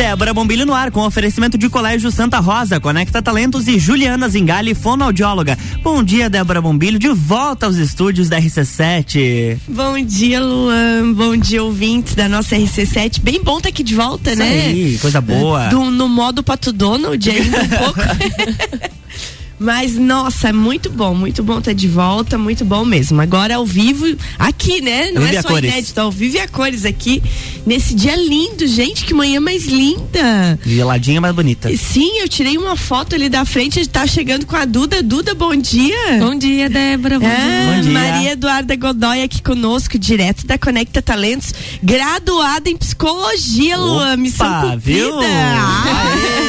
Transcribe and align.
Débora 0.00 0.32
Bombilho 0.32 0.64
no 0.64 0.74
ar 0.74 0.90
com 0.90 1.04
oferecimento 1.06 1.58
de 1.58 1.68
Colégio 1.68 2.10
Santa 2.10 2.38
Rosa, 2.38 2.80
Conecta 2.80 3.20
Talentos 3.20 3.68
e 3.68 3.78
Juliana 3.78 4.30
Zingali, 4.30 4.74
fonoaudióloga. 4.74 5.58
Bom 5.82 6.02
dia, 6.02 6.30
Débora 6.30 6.58
Bombilho, 6.58 6.98
de 6.98 7.10
volta 7.10 7.66
aos 7.66 7.76
estúdios 7.76 8.26
da 8.26 8.40
RC7. 8.40 9.58
Bom 9.68 10.02
dia, 10.02 10.40
Luan. 10.40 11.12
Bom 11.12 11.36
dia, 11.36 11.62
ouvintes 11.62 12.14
da 12.14 12.30
nossa 12.30 12.56
RC7. 12.56 13.20
Bem 13.20 13.44
bom 13.44 13.58
estar 13.58 13.64
tá 13.64 13.68
aqui 13.68 13.82
de 13.82 13.94
volta, 13.94 14.30
Isso 14.30 14.38
né? 14.38 14.48
Aí, 14.48 14.98
coisa 14.98 15.20
boa. 15.20 15.68
Do, 15.68 15.90
no 15.90 16.08
modo 16.08 16.42
Pato 16.42 16.72
Donald 16.72 17.30
ainda 17.30 17.60
um 17.60 17.68
pouco. 17.68 18.00
Mas, 19.60 19.94
nossa, 19.94 20.48
é 20.48 20.52
muito 20.54 20.88
bom, 20.88 21.14
muito 21.14 21.42
bom 21.42 21.58
estar 21.58 21.72
tá 21.72 21.74
de 21.74 21.86
volta, 21.86 22.38
muito 22.38 22.64
bom 22.64 22.82
mesmo. 22.82 23.20
Agora 23.20 23.56
ao 23.56 23.66
vivo, 23.66 24.06
aqui, 24.38 24.80
né? 24.80 25.10
Não 25.10 25.20
Vive 25.20 25.36
é 25.36 25.42
só 25.42 25.58
inédito, 25.58 26.00
ao 26.00 26.10
vivo 26.10 26.36
e 26.36 26.40
a 26.40 26.48
cores 26.48 26.86
aqui, 26.86 27.22
nesse 27.66 27.94
dia 27.94 28.16
lindo, 28.16 28.66
gente, 28.66 29.04
que 29.04 29.12
manhã 29.12 29.38
mais 29.38 29.66
linda. 29.66 30.58
Geladinha 30.64 31.20
mais 31.20 31.34
bonita. 31.34 31.70
Sim, 31.76 32.20
eu 32.20 32.28
tirei 32.28 32.56
uma 32.56 32.74
foto 32.74 33.14
ali 33.14 33.28
da 33.28 33.44
frente, 33.44 33.86
tá 33.86 34.06
chegando 34.06 34.46
com 34.46 34.56
a 34.56 34.64
Duda. 34.64 35.02
Duda, 35.02 35.34
bom 35.34 35.54
dia. 35.54 36.16
Bom 36.18 36.34
dia, 36.34 36.70
Débora. 36.70 37.20
Bom, 37.20 37.26
ah, 37.26 37.74
bom 37.74 37.82
dia. 37.82 37.92
Maria 37.92 38.32
Eduarda 38.32 38.74
Godoy 38.74 39.22
aqui 39.22 39.42
conosco, 39.42 39.98
direto 39.98 40.46
da 40.46 40.56
Conecta 40.56 41.02
Talentos, 41.02 41.52
graduada 41.82 42.70
em 42.70 42.78
psicologia, 42.78 43.76
Luan, 43.76 44.16
missão 44.16 44.50
cumprida. 44.62 44.78
Viu? 44.78 45.20
Ah, 45.20 45.84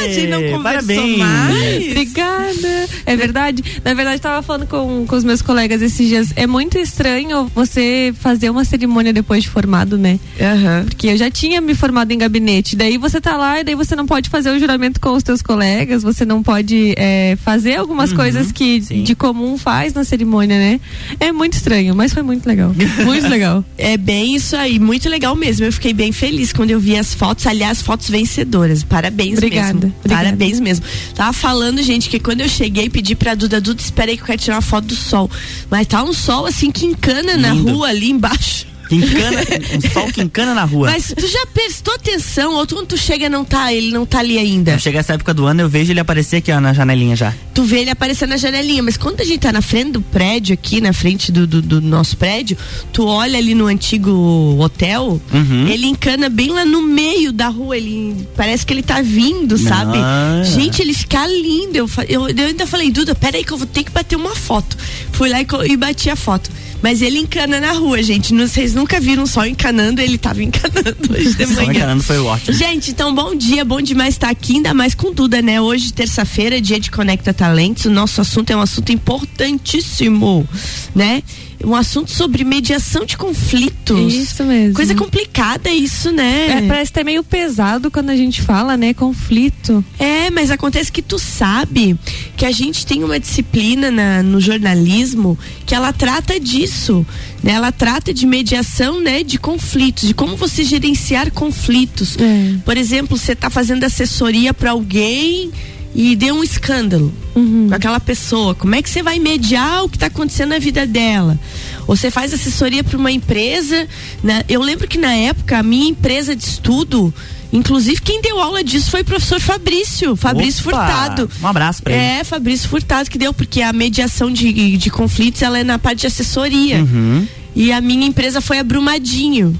a 0.00 0.08
gente 0.08 0.28
não 0.28 0.42
conversou 0.44 0.62
Parabéns. 0.62 1.18
mais. 1.18 1.90
Obrigada. 1.90 3.01
É 3.06 3.16
verdade. 3.16 3.62
Na 3.84 3.94
verdade, 3.94 4.16
estava 4.16 4.42
falando 4.42 4.66
com, 4.66 5.04
com 5.06 5.16
os 5.16 5.24
meus 5.24 5.42
colegas 5.42 5.82
esses 5.82 6.08
dias. 6.08 6.32
É 6.36 6.46
muito 6.46 6.78
estranho 6.78 7.50
você 7.54 8.14
fazer 8.20 8.50
uma 8.50 8.64
cerimônia 8.64 9.12
depois 9.12 9.42
de 9.42 9.48
formado, 9.48 9.96
né? 9.98 10.18
Uhum. 10.38 10.84
Porque 10.86 11.08
eu 11.08 11.16
já 11.16 11.30
tinha 11.30 11.60
me 11.60 11.74
formado 11.74 12.10
em 12.12 12.18
gabinete. 12.18 12.76
Daí 12.76 12.96
você 12.98 13.20
tá 13.20 13.36
lá 13.36 13.60
e 13.60 13.64
daí 13.64 13.74
você 13.74 13.94
não 13.96 14.06
pode 14.06 14.28
fazer 14.30 14.50
o 14.50 14.58
juramento 14.58 15.00
com 15.00 15.10
os 15.14 15.22
teus 15.22 15.42
colegas, 15.42 16.02
você 16.02 16.24
não 16.24 16.42
pode 16.42 16.94
é, 16.96 17.36
fazer 17.44 17.76
algumas 17.76 18.10
Uhum, 18.10 18.16
coisas 18.16 18.50
que 18.52 18.82
sim. 18.82 19.02
de 19.02 19.14
comum 19.14 19.56
faz 19.56 19.94
na 19.94 20.04
cerimônia, 20.04 20.58
né? 20.58 20.80
É 21.20 21.30
muito 21.32 21.54
estranho, 21.54 21.94
mas 21.94 22.12
foi 22.12 22.22
muito 22.22 22.46
legal. 22.46 22.72
Muito 23.04 23.28
legal. 23.28 23.64
É 23.78 23.96
bem 23.96 24.34
isso 24.36 24.56
aí, 24.56 24.78
muito 24.78 25.08
legal 25.08 25.34
mesmo. 25.34 25.64
Eu 25.66 25.72
fiquei 25.72 25.92
bem 25.92 26.12
feliz 26.12 26.52
quando 26.52 26.70
eu 26.70 26.78
vi 26.80 26.96
as 26.96 27.14
fotos, 27.14 27.46
aliás, 27.46 27.80
fotos 27.82 28.08
vencedoras. 28.08 28.82
Parabéns 28.82 29.34
Obrigada, 29.34 29.74
mesmo. 29.74 29.94
obrigada. 29.98 30.24
Parabéns 30.24 30.60
mesmo. 30.60 30.84
Tava 31.14 31.32
falando, 31.32 31.82
gente, 31.82 32.08
que 32.08 32.18
quando 32.18 32.40
eu 32.40 32.48
cheguei, 32.48 32.88
pedi 32.92 33.14
pra 33.14 33.34
Duda, 33.34 33.60
Duda, 33.60 33.80
espera 33.80 34.10
aí 34.10 34.16
que 34.16 34.22
eu 34.22 34.26
quero 34.26 34.40
tirar 34.40 34.56
uma 34.56 34.62
foto 34.62 34.86
do 34.86 34.94
sol. 34.96 35.30
Mas 35.70 35.86
tá 35.86 36.02
um 36.04 36.12
sol 36.12 36.46
assim 36.46 36.70
que 36.70 36.84
encana 36.86 37.36
na 37.36 37.52
Lindo. 37.54 37.72
rua 37.72 37.88
ali 37.88 38.10
embaixo. 38.10 38.66
Que 38.92 38.96
encana, 38.96 39.40
um 39.74 39.90
sol 39.90 40.06
que 40.12 40.20
encana 40.20 40.54
na 40.54 40.64
rua. 40.64 40.90
Mas 40.90 41.14
tu 41.16 41.26
já 41.26 41.46
prestou 41.46 41.94
atenção, 41.94 42.54
ou 42.54 42.66
tu, 42.66 42.74
quando 42.74 42.88
tu 42.88 42.98
chega 42.98 43.26
não 43.30 43.42
tá, 43.42 43.72
ele 43.72 43.90
não 43.90 44.04
tá 44.04 44.18
ali 44.18 44.36
ainda. 44.36 44.72
Quando 44.72 44.80
chega 44.80 44.98
essa 44.98 45.14
época 45.14 45.32
do 45.32 45.46
ano, 45.46 45.62
eu 45.62 45.68
vejo 45.68 45.90
ele 45.92 46.00
aparecer 46.00 46.36
aqui 46.36 46.52
ó, 46.52 46.60
na 46.60 46.74
janelinha 46.74 47.16
já. 47.16 47.32
Tu 47.54 47.62
vê 47.64 47.80
ele 47.80 47.90
aparecer 47.90 48.28
na 48.28 48.36
janelinha, 48.36 48.82
mas 48.82 48.98
quando 48.98 49.20
a 49.22 49.24
gente 49.24 49.38
tá 49.40 49.50
na 49.52 49.62
frente 49.62 49.92
do 49.92 50.02
prédio 50.02 50.52
aqui, 50.52 50.80
na 50.82 50.92
frente 50.92 51.32
do, 51.32 51.46
do, 51.46 51.62
do 51.62 51.80
nosso 51.80 52.18
prédio, 52.18 52.56
tu 52.92 53.06
olha 53.06 53.38
ali 53.38 53.54
no 53.54 53.66
antigo 53.66 54.56
hotel, 54.60 55.20
Uhum. 55.32 55.68
ele 55.68 55.86
encana 55.86 56.28
bem 56.28 56.50
lá 56.50 56.64
no 56.66 56.82
meio 56.82 57.32
da 57.32 57.48
rua, 57.48 57.76
ele 57.76 58.26
parece 58.36 58.66
que 58.66 58.74
ele 58.74 58.82
tá 58.82 59.00
vindo, 59.00 59.56
sabe? 59.56 59.96
Ah. 59.98 60.42
Gente, 60.44 60.82
ele 60.82 60.92
fica 60.92 61.26
lindo. 61.26 61.76
Eu, 61.78 61.90
eu, 62.08 62.28
eu 62.28 62.46
ainda 62.48 62.66
falei, 62.66 62.90
Duda, 62.90 63.14
peraí 63.14 63.42
que 63.44 63.52
eu 63.52 63.56
vou 63.56 63.66
ter 63.66 63.84
que 63.84 63.90
bater 63.90 64.16
uma 64.16 64.34
foto. 64.36 64.76
Fui 65.12 65.30
lá 65.30 65.40
e, 65.40 65.46
e 65.70 65.76
bati 65.76 66.10
a 66.10 66.16
foto. 66.16 66.50
Mas 66.82 67.00
ele 67.00 67.18
encana 67.18 67.60
na 67.60 67.72
rua, 67.72 68.02
gente. 68.02 68.34
Vocês 68.34 68.74
nunca 68.74 68.98
viram 69.00 69.24
só 69.26 69.46
encanando, 69.46 70.00
ele 70.00 70.18
tava 70.18 70.42
encanando 70.42 70.96
hoje 71.12 71.34
de 71.34 71.46
Só 71.46 71.54
manhã. 71.54 71.72
encanando 71.72 72.02
foi 72.02 72.18
ótimo. 72.18 72.56
Gente, 72.56 72.90
então 72.90 73.14
bom 73.14 73.34
dia, 73.34 73.64
bom 73.64 73.80
demais 73.80 74.14
estar 74.14 74.30
aqui, 74.30 74.56
ainda 74.56 74.74
mais 74.74 74.94
com 74.94 75.12
Duda, 75.12 75.40
né? 75.40 75.60
Hoje, 75.60 75.92
terça-feira, 75.92 76.60
dia 76.60 76.80
de 76.80 76.90
Conecta 76.90 77.32
Talentos. 77.32 77.84
O 77.84 77.90
nosso 77.90 78.20
assunto 78.20 78.50
é 78.50 78.56
um 78.56 78.60
assunto 78.60 78.90
importantíssimo, 78.92 80.46
né? 80.94 81.22
Um 81.64 81.74
assunto 81.74 82.10
sobre 82.10 82.44
mediação 82.44 83.04
de 83.04 83.16
conflitos. 83.16 84.12
Isso 84.14 84.44
mesmo. 84.44 84.74
Coisa 84.74 84.94
complicada 84.94 85.70
isso, 85.70 86.10
né? 86.10 86.64
É, 86.64 86.68
parece 86.68 86.90
até 86.90 87.04
meio 87.04 87.22
pesado 87.22 87.90
quando 87.90 88.10
a 88.10 88.16
gente 88.16 88.42
fala, 88.42 88.76
né? 88.76 88.92
Conflito. 88.94 89.84
É, 89.98 90.30
mas 90.30 90.50
acontece 90.50 90.90
que 90.90 91.02
tu 91.02 91.18
sabe 91.18 91.96
que 92.36 92.44
a 92.44 92.50
gente 92.50 92.84
tem 92.86 93.04
uma 93.04 93.18
disciplina 93.20 93.90
na- 93.90 94.22
no 94.22 94.40
jornalismo 94.40 95.38
que 95.66 95.74
ela 95.74 95.92
trata 95.92 96.38
disso, 96.40 97.06
né? 97.42 97.52
Ela 97.52 97.70
trata 97.72 98.12
de 98.12 98.26
mediação, 98.26 99.00
né? 99.00 99.22
De 99.22 99.38
conflitos, 99.38 100.08
de 100.08 100.14
como 100.14 100.36
você 100.36 100.64
gerenciar 100.64 101.30
conflitos. 101.30 102.16
É. 102.18 102.54
Por 102.64 102.76
exemplo, 102.76 103.16
você 103.16 103.32
está 103.32 103.48
fazendo 103.50 103.84
assessoria 103.84 104.52
para 104.54 104.70
alguém 104.72 105.50
e 105.94 106.16
deu 106.16 106.34
um 106.36 106.42
escândalo 106.44 107.12
Uhum. 107.34 107.68
com 107.68 107.74
aquela 107.74 107.98
pessoa. 107.98 108.54
Como 108.54 108.74
é 108.74 108.82
que 108.82 108.90
você 108.90 109.02
vai 109.02 109.18
mediar 109.18 109.84
o 109.84 109.88
que 109.88 109.96
está 109.96 110.06
acontecendo 110.06 110.50
na 110.50 110.58
vida 110.58 110.86
dela? 110.86 111.38
Ou 111.86 111.96
você 111.96 112.10
faz 112.10 112.32
assessoria 112.34 112.84
para 112.84 112.98
uma 112.98 113.10
empresa. 113.10 113.88
Né? 114.22 114.44
Eu 114.48 114.60
lembro 114.60 114.86
que 114.86 114.98
na 114.98 115.14
época 115.14 115.58
a 115.58 115.62
minha 115.62 115.88
empresa 115.88 116.36
de 116.36 116.44
estudo, 116.44 117.12
inclusive 117.52 118.00
quem 118.02 118.20
deu 118.20 118.38
aula 118.38 118.62
disso 118.62 118.90
foi 118.90 119.00
o 119.00 119.04
professor 119.04 119.40
Fabrício, 119.40 120.14
Fabrício 120.14 120.60
Opa, 120.68 120.78
Furtado. 120.78 121.30
Um 121.42 121.46
abraço 121.46 121.82
pra 121.82 121.92
ele. 121.94 122.02
É, 122.02 122.24
Fabrício 122.24 122.68
Furtado 122.68 123.08
que 123.10 123.16
deu, 123.18 123.32
porque 123.32 123.62
a 123.62 123.72
mediação 123.72 124.30
de, 124.30 124.76
de 124.76 124.90
conflitos 124.90 125.40
ela 125.40 125.58
é 125.58 125.64
na 125.64 125.78
parte 125.78 126.00
de 126.00 126.06
assessoria. 126.06 126.78
Uhum. 126.78 127.26
E 127.54 127.72
a 127.72 127.80
minha 127.80 128.06
empresa 128.06 128.40
foi 128.40 128.58
a 128.58 128.64
Brumadinho. 128.64 129.58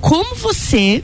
Como 0.00 0.36
você, 0.36 1.02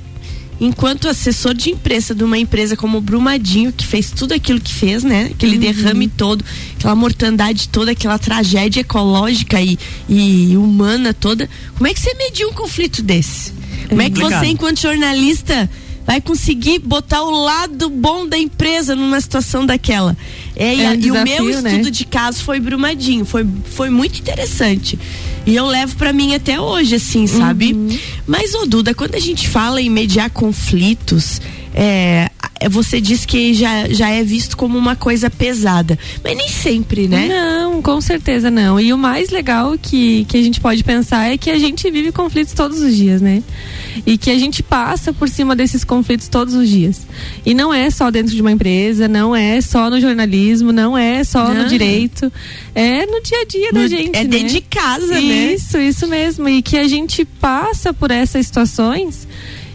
enquanto 0.61 1.09
assessor 1.09 1.55
de 1.55 1.71
imprensa 1.71 2.15
de 2.15 2.23
uma 2.23 2.39
empresa 2.39 2.77
como 2.77 2.99
o 2.99 3.01
Brumadinho, 3.01 3.73
que 3.73 3.87
fez 3.87 4.11
tudo 4.11 4.33
aquilo 4.33 4.61
que 4.61 4.73
fez, 4.73 5.03
né? 5.03 5.31
Aquele 5.33 5.59
derrame 5.59 6.09
todo, 6.09 6.45
aquela 6.77 6.95
mortandade 6.95 7.69
toda, 7.69 7.91
aquela 7.91 8.19
tragédia 8.19 8.81
ecológica 8.81 9.61
e, 9.61 9.79
e 10.09 10.57
humana 10.57 11.13
toda, 11.13 11.49
como 11.75 11.87
é 11.87 11.95
que 11.95 12.01
você 12.01 12.15
mediu 12.15 12.49
um 12.49 12.53
conflito 12.53 13.03
desse? 13.03 13.53
Como 13.89 14.01
é 14.01 14.09
que 14.09 14.19
você, 14.19 14.47
enquanto 14.47 14.81
jornalista, 14.81 15.69
vai 16.07 16.21
conseguir 16.21 16.79
botar 16.79 17.23
o 17.23 17.31
lado 17.31 17.89
bom 17.89 18.27
da 18.27 18.39
empresa 18.39 18.95
numa 18.95 19.21
situação 19.21 19.65
daquela? 19.65 20.17
É, 20.55 20.75
e, 20.75 20.83
É 20.83 20.91
um 20.91 20.95
e 20.95 21.11
o 21.11 21.15
meu 21.15 21.25
desafio, 21.25 21.63
né? 21.63 21.71
estudo 21.71 21.91
de 21.91 22.05
caso 22.05 22.43
foi 22.43 22.61
Brumadinho, 22.61 23.25
foi, 23.25 23.47
foi 23.65 23.91
muito 23.91 24.19
interessante. 24.19 24.99
E 25.47 25.55
eu 25.55 25.67
levo 25.67 25.97
pra 25.97 26.13
mim 26.13 26.35
até 26.35 26.59
hoje, 26.59 26.95
assim, 26.95 27.27
sabe? 27.27 27.75
Uhum. 27.75 27.99
Mas, 28.27 28.55
ô 28.55 28.65
Duda, 28.65 28.95
quando 28.95 29.15
a 29.15 29.21
gente 29.21 29.47
fala 29.47 29.81
em 29.81 29.91
mediar 29.91 30.31
conflitos, 30.31 31.41
é, 31.75 32.31
você 32.71 33.01
diz 33.01 33.27
que 33.27 33.53
já, 33.53 33.89
já 33.89 34.09
é 34.09 34.23
visto 34.23 34.57
como 34.57 34.79
uma 34.79 34.95
coisa 34.95 35.29
pesada. 35.29 35.99
Mas 36.23 36.37
nem 36.37 36.49
sempre, 36.49 37.09
né? 37.09 37.27
Não, 37.29 37.83
com 37.83 38.01
certeza 38.01 38.51
não. 38.51 38.79
E 38.79 38.93
o 38.93 38.97
mais 38.99 39.31
legal 39.31 39.77
que, 39.81 40.25
que 40.27 40.37
a 40.37 40.43
gente 40.43 40.61
pode 40.61 40.83
pensar 40.85 41.33
é 41.33 41.37
que 41.37 41.51
a 41.51 41.59
gente 41.59 41.91
vive 41.91 42.13
conflitos 42.13 42.55
todos 42.55 42.81
os 42.81 42.97
dias, 42.97 43.21
né? 43.21 43.43
E 44.07 44.17
que 44.17 44.31
a 44.31 44.39
gente 44.39 44.63
passa 44.63 45.13
por 45.13 45.29
cima 45.29 45.55
desses 45.57 45.85
conflitos 45.85 46.29
todos 46.29 46.55
os 46.55 46.69
dias. 46.69 47.07
E 47.45 47.55
não 47.55 47.75
é 47.75 47.91
só 47.91 48.11
dentro 48.11 48.35
de 48.35 48.41
uma 48.41 48.53
empresa, 48.53 49.09
não 49.09 49.35
é 49.35 49.61
só 49.61 49.91
no 49.91 50.01
jornalismo, 50.01 50.73
não 50.73 50.97
é 50.97 51.23
só 51.25 51.49
Não. 51.53 51.63
no 51.65 51.69
direito. 51.69 52.33
É 52.75 53.05
no 53.07 53.21
dia 53.23 53.41
a 53.41 53.45
dia 53.45 53.73
da 53.73 53.81
No- 53.83 53.89
gente. 53.89 54.17
é 54.17 54.23
né? 54.25 54.29
dentro 54.31 54.55
de 54.55 54.61
casa, 54.61 55.07
né? 55.21 55.55
Isso, 55.55 55.77
isso 55.79 56.07
mesmo. 56.07 56.49
E 56.49 56.63
que 56.63 56.77
a 56.79 56.87
gente 56.89 57.25
passa 57.25 57.93
por 57.93 58.11
essas 58.11 58.47
situações 58.47 59.27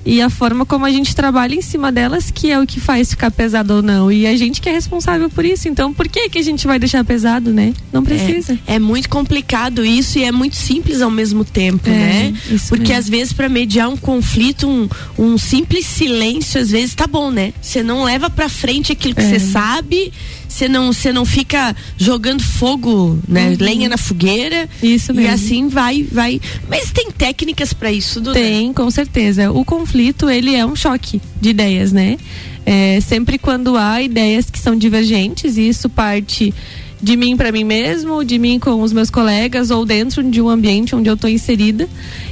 e 0.05 0.21
a 0.21 0.29
forma 0.29 0.65
como 0.65 0.85
a 0.85 0.91
gente 0.91 1.15
trabalha 1.15 1.55
em 1.55 1.61
cima 1.61 1.91
delas 1.91 2.31
que 2.31 2.49
é 2.51 2.59
o 2.59 2.65
que 2.65 2.79
faz 2.79 3.09
ficar 3.09 3.31
pesado 3.31 3.75
ou 3.75 3.81
não. 3.81 4.11
E 4.11 4.25
a 4.27 4.35
gente 4.35 4.61
que 4.61 4.69
é 4.69 4.71
responsável 4.71 5.29
por 5.29 5.45
isso. 5.45 5.67
Então, 5.67 5.93
por 5.93 6.07
que 6.07 6.29
que 6.29 6.37
a 6.39 6.41
gente 6.43 6.65
vai 6.65 6.79
deixar 6.79 7.03
pesado, 7.03 7.51
né? 7.53 7.73
Não 7.91 8.03
precisa. 8.03 8.57
É, 8.67 8.75
é 8.75 8.79
muito 8.79 9.09
complicado 9.09 9.85
isso 9.85 10.17
e 10.19 10.23
é 10.23 10.31
muito 10.31 10.55
simples 10.55 11.01
ao 11.01 11.11
mesmo 11.11 11.43
tempo, 11.45 11.87
É, 11.89 11.91
né? 11.91 12.33
Porque 12.67 12.83
mesmo. 12.89 12.97
às 12.97 13.09
vezes 13.09 13.33
para 13.33 13.49
mediar 13.49 13.89
um 13.89 13.97
conflito, 13.97 14.67
um, 14.67 14.87
um 15.17 15.37
simples 15.37 15.85
silêncio, 15.85 16.59
às 16.61 16.69
vezes 16.71 16.93
tá 16.95 17.07
bom, 17.07 17.29
né? 17.31 17.53
Você 17.61 17.83
não 17.83 18.03
leva 18.03 18.29
pra 18.29 18.47
frente 18.49 18.91
aquilo 18.91 19.13
que 19.15 19.21
É. 19.21 19.29
você 19.29 19.39
sabe, 19.39 20.11
você 20.59 20.67
não, 20.67 20.91
você 20.91 21.13
não 21.13 21.25
fica 21.25 21.73
jogando 21.97 22.43
fogo, 22.43 23.17
né? 23.27 23.55
Lenha 23.59 23.87
na 23.87 23.97
fogueira. 23.97 24.67
Uhum. 24.83 24.89
Isso 24.89 25.11
E 25.13 25.15
mesmo. 25.15 25.33
assim 25.33 25.67
vai, 25.69 26.03
vai. 26.03 26.41
Mas 26.69 26.91
tem 26.91 27.09
técnicas 27.11 27.71
pra 27.71 27.91
isso, 27.91 28.19
Duda? 28.19 28.37
Tem, 28.37 28.73
com 28.73 28.89
certeza. 28.91 29.51
O 29.51 29.63
conflito, 29.63 30.29
ele 30.29 30.53
é 30.53 30.65
um 30.65 30.75
choque 30.75 31.21
de 31.39 31.49
ideias, 31.51 31.93
né? 31.93 32.17
É, 32.65 32.99
sempre 33.01 33.37
quando 33.37 33.77
há 33.77 34.01
ideias 34.01 34.49
que 34.49 34.59
são 34.59 34.75
divergentes, 34.75 35.57
e 35.57 35.69
isso 35.69 35.87
parte 35.89 36.53
de 37.01 37.15
mim 37.15 37.37
para 37.37 37.51
mim 37.51 37.63
mesmo, 37.63 38.23
de 38.23 38.37
mim 38.37 38.59
com 38.59 38.81
os 38.81 38.91
meus 38.91 39.09
colegas 39.09 39.71
ou 39.71 39.85
dentro 39.85 40.23
de 40.23 40.41
um 40.41 40.49
ambiente 40.49 40.95
onde 40.95 41.09
eu 41.09 41.13
estou 41.13 41.29
inserida. 41.29 41.87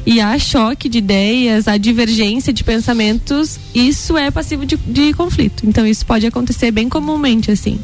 E 0.05 0.21
há 0.21 0.37
choque 0.39 0.87
de 0.87 0.99
ideias, 0.99 1.67
há 1.67 1.77
divergência 1.77 2.53
de 2.53 2.63
pensamentos, 2.63 3.59
isso 3.75 4.17
é 4.17 4.31
passivo 4.31 4.65
de, 4.65 4.77
de 4.77 5.13
conflito. 5.13 5.65
Então 5.67 5.85
isso 5.85 6.05
pode 6.05 6.25
acontecer 6.25 6.71
bem 6.71 6.87
comumente 6.87 7.51
assim. 7.51 7.79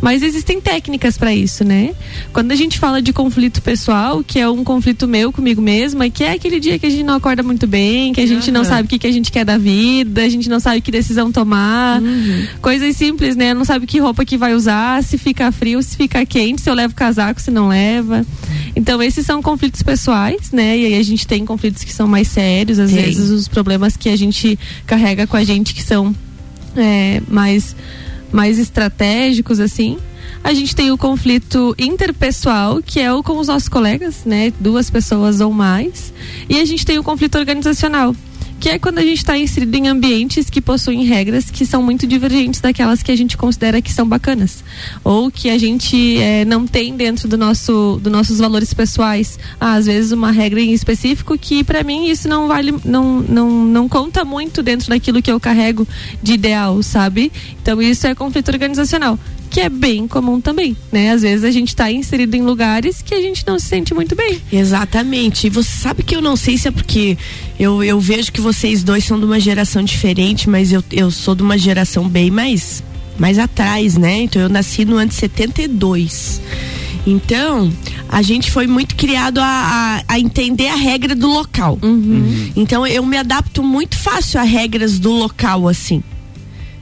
Mas 0.00 0.22
existem 0.22 0.60
técnicas 0.60 1.16
para 1.16 1.34
isso, 1.34 1.64
né? 1.64 1.94
Quando 2.32 2.52
a 2.52 2.56
gente 2.56 2.78
fala 2.78 3.00
de 3.00 3.12
conflito 3.12 3.62
pessoal, 3.62 4.22
que 4.24 4.38
é 4.38 4.48
um 4.48 4.64
conflito 4.64 5.06
meu 5.06 5.32
comigo 5.32 5.60
mesma, 5.60 6.08
que 6.10 6.24
é 6.24 6.32
aquele 6.32 6.58
dia 6.58 6.78
que 6.78 6.86
a 6.86 6.90
gente 6.90 7.04
não 7.04 7.14
acorda 7.14 7.42
muito 7.42 7.66
bem, 7.66 8.12
que 8.12 8.20
a 8.20 8.26
gente 8.26 8.48
uhum. 8.48 8.54
não 8.54 8.64
sabe 8.64 8.86
o 8.86 8.88
que, 8.88 8.98
que 8.98 9.06
a 9.06 9.12
gente 9.12 9.30
quer 9.30 9.44
da 9.44 9.58
vida, 9.58 10.22
a 10.22 10.28
gente 10.28 10.48
não 10.48 10.60
sabe 10.60 10.80
que 10.80 10.90
decisão 10.90 11.30
tomar, 11.30 12.00
uhum. 12.00 12.46
coisas 12.60 12.96
simples, 12.96 13.36
né? 13.36 13.54
Não 13.54 13.64
sabe 13.64 13.86
que 13.86 13.98
roupa 13.98 14.24
que 14.24 14.36
vai 14.36 14.54
usar, 14.54 15.02
se 15.02 15.18
fica 15.18 15.50
frio, 15.52 15.82
se 15.82 15.96
fica 15.96 16.19
quente, 16.24 16.60
se 16.60 16.70
eu 16.70 16.74
levo 16.74 16.94
casaco, 16.94 17.40
se 17.40 17.50
não 17.50 17.68
leva. 17.68 18.24
Então, 18.74 19.02
esses 19.02 19.26
são 19.26 19.42
conflitos 19.42 19.82
pessoais, 19.82 20.50
né? 20.52 20.78
E 20.78 20.86
aí 20.86 20.94
a 20.94 21.02
gente 21.02 21.26
tem 21.26 21.44
conflitos 21.44 21.84
que 21.84 21.92
são 21.92 22.06
mais 22.06 22.28
sérios, 22.28 22.78
às 22.78 22.90
Sim. 22.90 22.96
vezes 22.96 23.30
os 23.30 23.48
problemas 23.48 23.96
que 23.96 24.08
a 24.08 24.16
gente 24.16 24.58
carrega 24.86 25.26
com 25.26 25.36
a 25.36 25.44
gente 25.44 25.74
que 25.74 25.82
são 25.82 26.14
é, 26.76 27.20
mais, 27.28 27.74
mais 28.32 28.58
estratégicos, 28.58 29.60
assim. 29.60 29.98
A 30.42 30.54
gente 30.54 30.74
tem 30.74 30.90
o 30.90 30.96
conflito 30.96 31.74
interpessoal, 31.78 32.80
que 32.82 32.98
é 32.98 33.12
o 33.12 33.22
com 33.22 33.38
os 33.38 33.48
nossos 33.48 33.68
colegas, 33.68 34.24
né? 34.24 34.52
Duas 34.58 34.88
pessoas 34.88 35.40
ou 35.40 35.52
mais. 35.52 36.12
E 36.48 36.58
a 36.58 36.64
gente 36.64 36.86
tem 36.86 36.98
o 36.98 37.02
conflito 37.02 37.36
organizacional, 37.36 38.14
que 38.60 38.68
é 38.68 38.78
quando 38.78 38.98
a 38.98 39.02
gente 39.02 39.16
está 39.16 39.38
inserido 39.38 39.74
em 39.74 39.88
ambientes 39.88 40.50
que 40.50 40.60
possuem 40.60 41.04
regras 41.04 41.50
que 41.50 41.64
são 41.64 41.82
muito 41.82 42.06
divergentes 42.06 42.60
daquelas 42.60 43.02
que 43.02 43.10
a 43.10 43.16
gente 43.16 43.36
considera 43.36 43.80
que 43.80 43.90
são 43.90 44.06
bacanas. 44.06 44.62
Ou 45.02 45.30
que 45.30 45.48
a 45.48 45.56
gente 45.56 46.18
é, 46.18 46.44
não 46.44 46.66
tem 46.66 46.94
dentro 46.94 47.26
do 47.26 47.38
nosso 47.38 47.98
dos 48.02 48.12
nossos 48.12 48.38
valores 48.38 48.74
pessoais. 48.74 49.38
Ah, 49.58 49.74
às 49.74 49.86
vezes 49.86 50.12
uma 50.12 50.30
regra 50.30 50.60
em 50.60 50.72
específico 50.72 51.38
que 51.38 51.64
para 51.64 51.82
mim 51.82 52.08
isso 52.10 52.28
não 52.28 52.46
vale 52.46 52.74
não, 52.84 53.20
não 53.20 53.50
não 53.50 53.88
conta 53.88 54.24
muito 54.24 54.62
dentro 54.62 54.90
daquilo 54.90 55.22
que 55.22 55.32
eu 55.32 55.40
carrego 55.40 55.88
de 56.22 56.34
ideal 56.34 56.82
sabe? 56.82 57.32
Então 57.62 57.80
isso 57.80 58.06
é 58.06 58.14
conflito 58.14 58.50
organizacional 58.50 59.18
que 59.50 59.60
é 59.60 59.68
bem 59.68 60.06
comum 60.06 60.40
também, 60.40 60.76
né? 60.92 61.10
Às 61.10 61.22
vezes 61.22 61.44
a 61.44 61.50
gente 61.50 61.68
está 61.68 61.90
inserido 61.90 62.36
em 62.36 62.42
lugares 62.42 63.02
que 63.02 63.14
a 63.14 63.20
gente 63.20 63.44
não 63.46 63.58
se 63.58 63.66
sente 63.66 63.92
muito 63.92 64.14
bem. 64.14 64.40
Exatamente. 64.52 65.48
E 65.48 65.50
você 65.50 65.68
sabe 65.68 66.02
que 66.02 66.14
eu 66.14 66.22
não 66.22 66.36
sei 66.36 66.56
se 66.56 66.68
é 66.68 66.70
porque 66.70 67.18
eu, 67.58 67.82
eu 67.82 67.98
vejo 68.00 68.32
que 68.32 68.40
vocês 68.40 68.82
dois 68.84 69.04
são 69.04 69.18
de 69.18 69.24
uma 69.24 69.40
geração 69.40 69.82
diferente, 69.82 70.48
mas 70.48 70.72
eu, 70.72 70.82
eu 70.92 71.10
sou 71.10 71.34
de 71.34 71.42
uma 71.42 71.58
geração 71.58 72.08
bem 72.08 72.30
mais, 72.30 72.82
mais 73.18 73.38
atrás, 73.38 73.96
né? 73.96 74.22
Então 74.22 74.40
eu 74.40 74.48
nasci 74.48 74.84
no 74.84 74.96
ano 74.96 75.08
de 75.08 75.16
72. 75.16 76.40
Então, 77.06 77.72
a 78.08 78.22
gente 78.22 78.50
foi 78.50 78.66
muito 78.66 78.94
criado 78.94 79.38
a, 79.38 79.44
a, 80.08 80.14
a 80.14 80.20
entender 80.20 80.68
a 80.68 80.76
regra 80.76 81.14
do 81.14 81.28
local. 81.28 81.78
Uhum. 81.82 82.52
Então, 82.54 82.86
eu 82.86 83.04
me 83.04 83.16
adapto 83.16 83.62
muito 83.62 83.96
fácil 83.96 84.38
a 84.38 84.42
regras 84.42 84.98
do 84.98 85.10
local, 85.10 85.66
assim. 85.66 86.02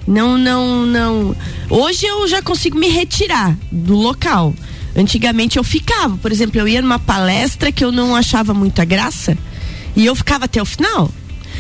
Não, 0.08 0.38
não, 0.38 0.86
não. 0.86 1.36
Hoje 1.68 2.06
eu 2.06 2.26
já 2.26 2.40
consigo 2.40 2.78
me 2.78 2.88
retirar 2.88 3.54
do 3.70 3.94
local. 3.94 4.54
Antigamente 4.96 5.58
eu 5.58 5.62
ficava, 5.62 6.16
por 6.16 6.32
exemplo, 6.32 6.58
eu 6.58 6.66
ia 6.66 6.80
numa 6.80 6.98
palestra 6.98 7.70
que 7.70 7.84
eu 7.84 7.92
não 7.92 8.16
achava 8.16 8.54
muita 8.54 8.86
graça 8.86 9.36
e 9.94 10.06
eu 10.06 10.16
ficava 10.16 10.46
até 10.46 10.62
o 10.62 10.64
final. 10.64 11.10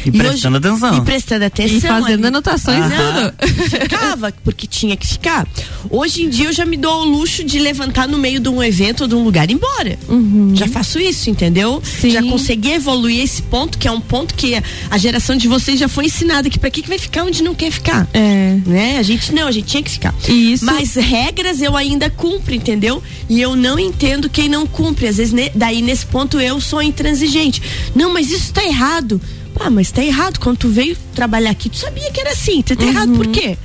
E, 0.04 0.08
e 0.08 0.12
prestando 0.12 0.58
hoje, 0.58 0.66
atenção. 0.68 0.98
E 0.98 1.00
prestando 1.02 1.44
atenção. 1.44 1.76
E 1.76 1.80
fazendo 1.80 2.18
ali. 2.18 2.26
anotações 2.26 2.84
e 2.86 2.88
tudo. 2.88 3.70
Ficava, 3.70 4.32
porque 4.44 4.66
tinha 4.66 4.96
que 4.96 5.06
ficar. 5.06 5.46
Hoje 5.90 6.22
em 6.22 6.28
dia 6.28 6.46
eu 6.46 6.52
já 6.52 6.64
me 6.64 6.76
dou 6.76 7.02
o 7.02 7.04
luxo 7.04 7.44
de 7.44 7.58
levantar 7.58 8.08
no 8.08 8.18
meio 8.18 8.40
de 8.40 8.48
um 8.48 8.62
evento 8.62 9.02
ou 9.02 9.08
de 9.08 9.14
um 9.14 9.22
lugar 9.22 9.48
e 9.48 9.52
ir 9.52 9.56
embora. 9.56 9.98
Uhum. 10.08 10.52
Já 10.54 10.66
faço 10.66 10.98
isso, 10.98 11.30
entendeu? 11.30 11.82
Sim. 11.82 12.10
Já 12.10 12.22
consegui 12.22 12.72
evoluir 12.72 13.22
esse 13.22 13.42
ponto, 13.42 13.78
que 13.78 13.88
é 13.88 13.90
um 13.90 14.00
ponto 14.00 14.34
que 14.34 14.54
a 14.90 14.98
geração 14.98 15.36
de 15.36 15.48
vocês 15.48 15.78
já 15.78 15.88
foi 15.88 16.06
ensinada 16.06 16.48
que 16.50 16.58
para 16.58 16.70
que, 16.70 16.82
que 16.82 16.88
vai 16.88 16.98
ficar 16.98 17.24
onde 17.24 17.42
não 17.42 17.54
quer 17.54 17.70
ficar. 17.70 18.06
É. 18.12 18.58
Né? 18.66 18.98
A 18.98 19.02
gente 19.02 19.32
não, 19.32 19.48
a 19.48 19.52
gente 19.52 19.66
tinha 19.66 19.82
que 19.82 19.90
ficar. 19.90 20.14
Isso. 20.28 20.64
Mas 20.64 20.94
regras 20.94 21.60
eu 21.60 21.76
ainda 21.76 22.10
cumpro, 22.10 22.54
entendeu? 22.54 23.02
E 23.28 23.40
eu 23.40 23.56
não 23.56 23.78
entendo 23.78 24.28
quem 24.28 24.48
não 24.48 24.66
cumpre. 24.66 25.06
Às 25.06 25.16
vezes, 25.16 25.34
daí 25.54 25.82
nesse 25.82 26.06
ponto 26.06 26.40
eu 26.40 26.60
sou 26.60 26.82
intransigente. 26.82 27.62
Não, 27.94 28.12
mas 28.12 28.30
isso 28.30 28.52
tá 28.52 28.64
errado. 28.64 29.20
Ah, 29.60 29.70
mas 29.70 29.90
tá 29.90 30.04
errado. 30.04 30.38
Quando 30.38 30.58
tu 30.58 30.68
veio 30.68 30.96
trabalhar 31.14 31.50
aqui, 31.50 31.68
tu 31.68 31.76
sabia 31.76 32.10
que 32.10 32.20
era 32.20 32.30
assim. 32.30 32.62
Tu 32.62 32.76
tá 32.76 32.84
uhum. 32.84 32.90
errado 32.90 33.12
por 33.12 33.26
quê? 33.28 33.56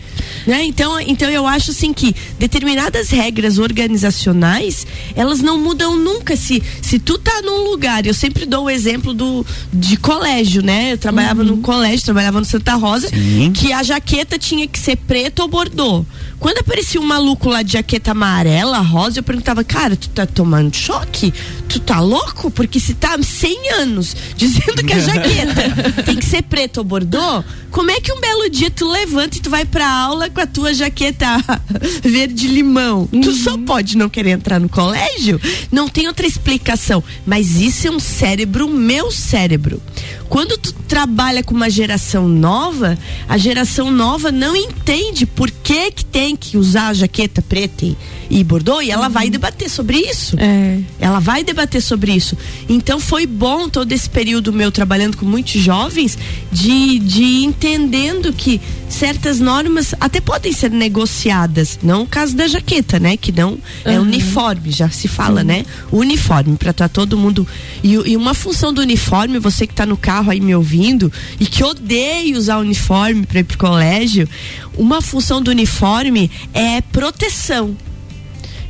Né? 0.45 0.63
Então, 0.65 0.99
então 0.99 1.29
eu 1.29 1.47
acho 1.47 1.71
assim 1.71 1.93
que 1.93 2.15
determinadas 2.37 3.09
regras 3.09 3.57
organizacionais, 3.57 4.85
elas 5.15 5.39
não 5.39 5.57
mudam 5.57 5.95
nunca. 5.95 6.35
Se, 6.35 6.61
se 6.81 6.99
tu 6.99 7.17
tá 7.17 7.41
num 7.41 7.69
lugar, 7.69 8.05
eu 8.05 8.13
sempre 8.13 8.45
dou 8.45 8.65
o 8.65 8.69
exemplo 8.69 9.13
do, 9.13 9.45
de 9.71 9.97
colégio, 9.97 10.61
né? 10.61 10.93
Eu 10.93 10.97
trabalhava 10.97 11.41
uhum. 11.41 11.47
no 11.47 11.57
colégio, 11.57 12.05
trabalhava 12.05 12.39
no 12.39 12.45
Santa 12.45 12.75
Rosa, 12.75 13.07
Sim. 13.09 13.51
que 13.53 13.71
a 13.71 13.83
jaqueta 13.83 14.37
tinha 14.37 14.67
que 14.67 14.79
ser 14.79 14.97
preta 14.97 15.41
ou 15.41 15.47
bordô. 15.47 16.05
Quando 16.43 16.57
aparecia 16.57 16.99
um 16.99 17.05
maluco 17.05 17.47
lá 17.47 17.61
de 17.61 17.71
jaqueta 17.71 18.11
amarela, 18.11 18.79
rosa, 18.79 19.19
eu 19.19 19.23
perguntava, 19.23 19.63
cara, 19.63 19.95
tu 19.95 20.09
tá 20.09 20.25
tomando 20.25 20.75
choque? 20.75 21.33
Tu 21.69 21.79
tá 21.79 22.01
louco? 22.01 22.51
Porque 22.51 22.81
se 22.81 22.93
tá 22.95 23.17
100 23.17 23.71
anos 23.75 24.13
dizendo 24.35 24.83
que 24.83 24.91
a 24.91 24.99
jaqueta 24.99 26.03
tem 26.03 26.17
que 26.17 26.25
ser 26.25 26.43
preta 26.43 26.81
ou 26.81 26.83
bordô, 26.83 27.43
como 27.71 27.89
é 27.91 27.99
que 28.01 28.11
um 28.11 28.19
belo 28.19 28.49
dia 28.49 28.69
tu 28.69 28.91
levanta 28.91 29.37
e 29.37 29.41
tu 29.41 29.49
vai 29.49 29.63
pra 29.63 29.89
aula 29.89 30.29
com 30.33 30.41
a 30.41 30.47
tua 30.47 30.73
jaqueta 30.73 31.27
verde 32.03 32.47
limão? 32.47 33.07
Uhum. 33.11 33.21
Tu 33.21 33.33
só 33.33 33.57
pode 33.57 33.97
não 33.97 34.09
querer 34.09 34.31
entrar 34.31 34.59
no 34.59 34.67
colégio? 34.67 35.39
Não 35.71 35.87
tem 35.87 36.07
outra 36.07 36.25
explicação. 36.27 37.03
Mas 37.25 37.61
isso 37.61 37.87
é 37.87 37.91
um 37.91 37.99
cérebro, 37.99 38.67
meu 38.67 39.11
cérebro. 39.11 39.81
Quando 40.33 40.57
tu 40.57 40.73
trabalha 40.87 41.43
com 41.43 41.53
uma 41.53 41.69
geração 41.69 42.27
nova, 42.27 42.97
a 43.29 43.37
geração 43.37 43.91
nova 43.91 44.31
não 44.31 44.55
entende 44.55 45.27
por 45.27 45.51
que 45.51 45.91
que 45.91 46.03
tem 46.03 46.35
que 46.35 46.57
usar 46.57 46.87
a 46.87 46.93
jaqueta 46.93 47.39
preta 47.39 47.85
e, 47.85 47.95
e 48.31 48.43
bordô 48.43 48.81
e 48.81 48.89
ela 48.89 49.05
uhum. 49.05 49.13
vai 49.13 49.29
debater 49.29 49.69
sobre 49.69 49.97
isso. 49.97 50.35
É. 50.39 50.79
Ela 50.99 51.19
vai 51.19 51.43
debater 51.43 51.81
sobre 51.81 52.13
isso. 52.13 52.35
Então 52.67 52.99
foi 52.99 53.27
bom 53.27 53.69
todo 53.69 53.91
esse 53.91 54.09
período 54.09 54.51
meu 54.51 54.71
trabalhando 54.71 55.17
com 55.17 55.25
muitos 55.25 55.61
jovens 55.61 56.17
de, 56.51 56.97
de 56.97 57.43
entendendo 57.43 58.33
que 58.33 58.59
certas 58.89 59.39
normas 59.39 59.93
até 59.99 60.19
podem 60.25 60.51
ser 60.51 60.71
negociadas, 60.71 61.79
não 61.83 62.03
o 62.03 62.07
caso 62.07 62.35
da 62.35 62.47
jaqueta, 62.47 62.99
né, 62.99 63.17
que 63.17 63.31
não 63.31 63.51
uhum. 63.51 63.59
é 63.85 63.99
uniforme, 63.99 64.71
já 64.71 64.89
se 64.89 65.07
fala, 65.07 65.41
Sim. 65.41 65.47
né? 65.47 65.65
Uniforme 65.91 66.55
para 66.57 66.71
estar 66.71 66.89
tá 66.89 66.93
todo 66.93 67.17
mundo 67.17 67.47
e, 67.83 67.93
e 67.93 68.17
uma 68.17 68.33
função 68.33 68.73
do 68.73 68.81
uniforme, 68.81 69.37
você 69.39 69.67
que 69.67 69.73
está 69.73 69.85
no 69.85 69.97
carro 69.97 70.23
carro 70.23 70.31
aí 70.31 70.39
me 70.39 70.55
ouvindo 70.55 71.11
e 71.39 71.45
que 71.45 71.63
odeia 71.63 72.37
usar 72.37 72.57
uniforme 72.57 73.25
para 73.25 73.39
ir 73.39 73.43
pro 73.43 73.57
colégio, 73.57 74.27
uma 74.77 75.01
função 75.01 75.41
do 75.41 75.51
uniforme 75.51 76.31
é 76.53 76.81
proteção. 76.81 77.75